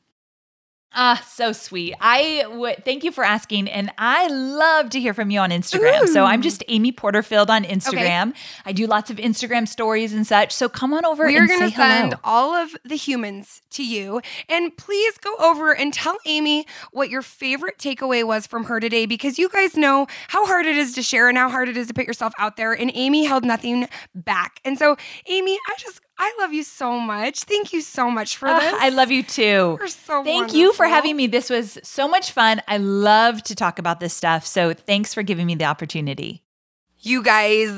[0.95, 1.95] Ah, so sweet.
[2.01, 6.09] I would thank you for asking, and I love to hear from you on Instagram.
[6.09, 8.34] So I'm just Amy Porterfield on Instagram.
[8.64, 10.51] I do lots of Instagram stories and such.
[10.53, 12.20] So come on over We are and going to send hello.
[12.24, 14.22] all of the humans to you.
[14.49, 19.05] And please go over and tell Amy what your favorite takeaway was from her today
[19.05, 21.86] because you guys know how hard it is to share and how hard it is
[21.89, 22.72] to put yourself out there.
[22.72, 24.61] And Amy held nothing back.
[24.64, 27.41] And so, Amy, I just, I love you so much.
[27.41, 28.75] Thank you so much for Ah, this.
[28.79, 29.77] I love you too.
[29.79, 31.27] You're so Thank you for having me.
[31.29, 32.61] This was so much fun.
[32.66, 34.45] I love to talk about this stuff.
[34.45, 36.43] So thanks for giving me the opportunity.
[37.01, 37.71] You guys,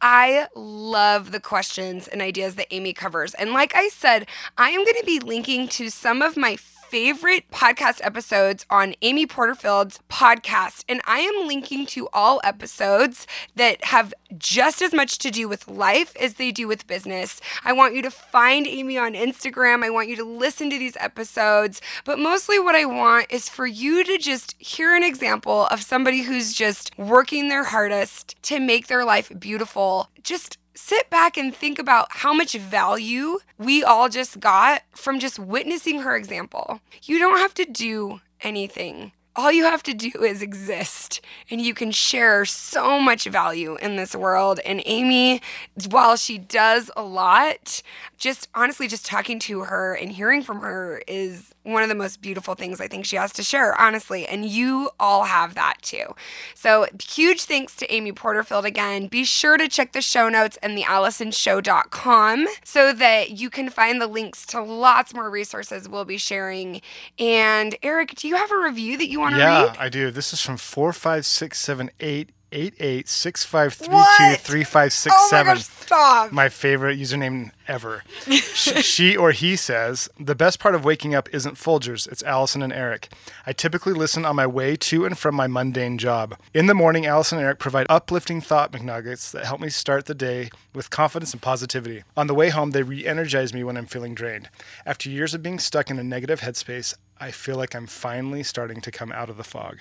[0.00, 3.34] I love the questions and ideas that Amy covers.
[3.34, 6.56] And like I said, I am going to be linking to some of my
[6.90, 10.84] favorite podcast episodes on Amy Porterfield's podcast.
[10.88, 13.26] And I am linking to all episodes
[13.56, 17.42] that have just as much to do with life as they do with business.
[17.62, 19.84] I want you to find Amy on Instagram.
[19.84, 21.82] I want you to listen to these episodes.
[22.06, 26.22] But mostly, what I want is for you to just hear an example of somebody
[26.22, 30.08] who's just working their hardest to make their life beautiful.
[30.22, 35.38] Just sit back and think about how much value we all just got from just
[35.38, 36.80] witnessing her example.
[37.02, 39.10] You don't have to do anything.
[39.34, 41.20] All you have to do is exist,
[41.50, 44.60] and you can share so much value in this world.
[44.64, 45.42] And Amy,
[45.90, 47.82] while she does a lot,
[48.16, 52.20] just honestly, just talking to her and hearing from her is one of the most
[52.22, 54.26] beautiful things I think she has to share, honestly.
[54.26, 56.14] And you all have that too.
[56.54, 59.06] So, huge thanks to Amy Porterfield again.
[59.06, 64.00] Be sure to check the show notes and the AllisonShow.com so that you can find
[64.00, 66.80] the links to lots more resources we'll be sharing.
[67.18, 69.74] And Eric, do you have a review that you want to Yeah, read?
[69.74, 70.10] Yeah, I do.
[70.10, 74.64] This is from four five six seven eight eight eight six five three two three
[74.64, 76.32] five six Oh my gosh, stop.
[76.32, 78.02] My favorite username ever.
[78.26, 82.62] Sh- she or he says, The best part of waking up isn't Folgers, it's Allison
[82.62, 83.12] and Eric.
[83.46, 86.36] I typically listen on my way to and from my mundane job.
[86.54, 90.14] In the morning, Allison and Eric provide uplifting thought McNuggets that help me start the
[90.14, 92.04] day with confidence and positivity.
[92.16, 94.48] On the way home, they re energize me when I'm feeling drained.
[94.86, 98.80] After years of being stuck in a negative headspace, I feel like I'm finally starting
[98.80, 99.78] to come out of the fog.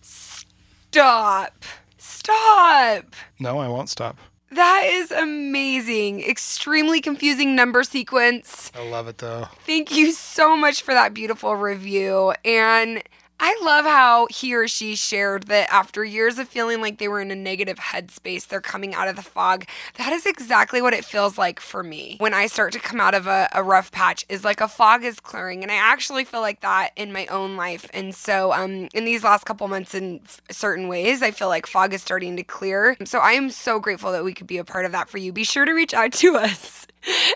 [0.00, 1.64] Stop.
[2.06, 3.14] Stop.
[3.40, 4.16] No, I won't stop.
[4.52, 6.22] That is amazing.
[6.22, 8.70] Extremely confusing number sequence.
[8.74, 9.48] I love it though.
[9.66, 12.32] Thank you so much for that beautiful review.
[12.44, 13.02] And
[13.38, 17.20] I love how he or she shared that after years of feeling like they were
[17.20, 19.66] in a negative headspace, they're coming out of the fog.
[19.98, 23.14] That is exactly what it feels like for me when I start to come out
[23.14, 24.24] of a, a rough patch.
[24.28, 27.56] Is like a fog is clearing, and I actually feel like that in my own
[27.56, 27.90] life.
[27.92, 31.66] And so, um, in these last couple months, in f- certain ways, I feel like
[31.66, 32.96] fog is starting to clear.
[33.04, 35.32] So I am so grateful that we could be a part of that for you.
[35.32, 36.86] Be sure to reach out to us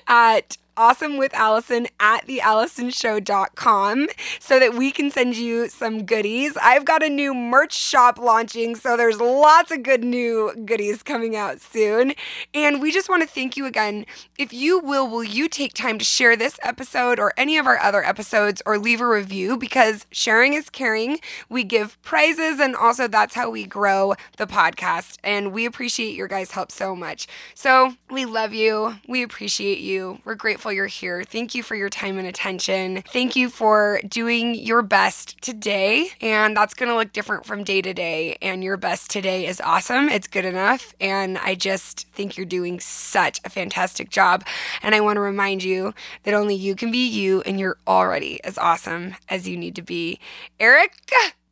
[0.07, 4.09] at awesome with Allison at theallisonshow.com
[4.39, 6.57] so that we can send you some goodies.
[6.63, 11.37] I've got a new merch shop launching, so there's lots of good new goodies coming
[11.37, 12.15] out soon.
[12.55, 14.07] And we just want to thank you again.
[14.39, 17.79] If you will, will you take time to share this episode or any of our
[17.79, 21.19] other episodes or leave a review because sharing is caring.
[21.51, 25.19] We give prizes and also that's how we grow the podcast.
[25.23, 27.27] And we appreciate your guys' help so much.
[27.55, 28.95] So we love you.
[29.07, 30.21] We appreciate you.
[30.25, 31.25] We're grateful you're here.
[31.25, 33.03] Thank you for your time and attention.
[33.13, 36.09] Thank you for doing your best today.
[36.21, 38.37] And that's going to look different from day to day.
[38.43, 40.09] And your best today is awesome.
[40.09, 40.95] It's good enough.
[41.01, 44.45] And I just think you're doing such a fantastic job.
[44.83, 45.95] And I want to remind you
[46.25, 49.83] that only you can be you and you're already as awesome as you need to
[49.83, 50.19] be.
[50.59, 50.93] Eric,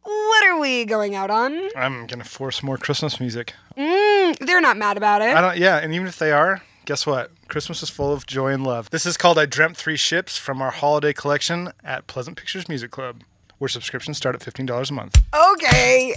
[0.08, 1.68] what are we going out on?
[1.76, 3.52] I'm gonna force more Christmas music.
[3.76, 5.36] Mm, they're not mad about it.
[5.36, 5.58] I don't.
[5.58, 7.30] Yeah, and even if they are, guess what?
[7.48, 8.88] Christmas is full of joy and love.
[8.88, 12.90] This is called "I Dreamt Three Ships" from our holiday collection at Pleasant Pictures Music
[12.90, 13.24] Club,
[13.58, 15.22] where subscriptions start at fifteen dollars a month.
[15.52, 16.14] Okay.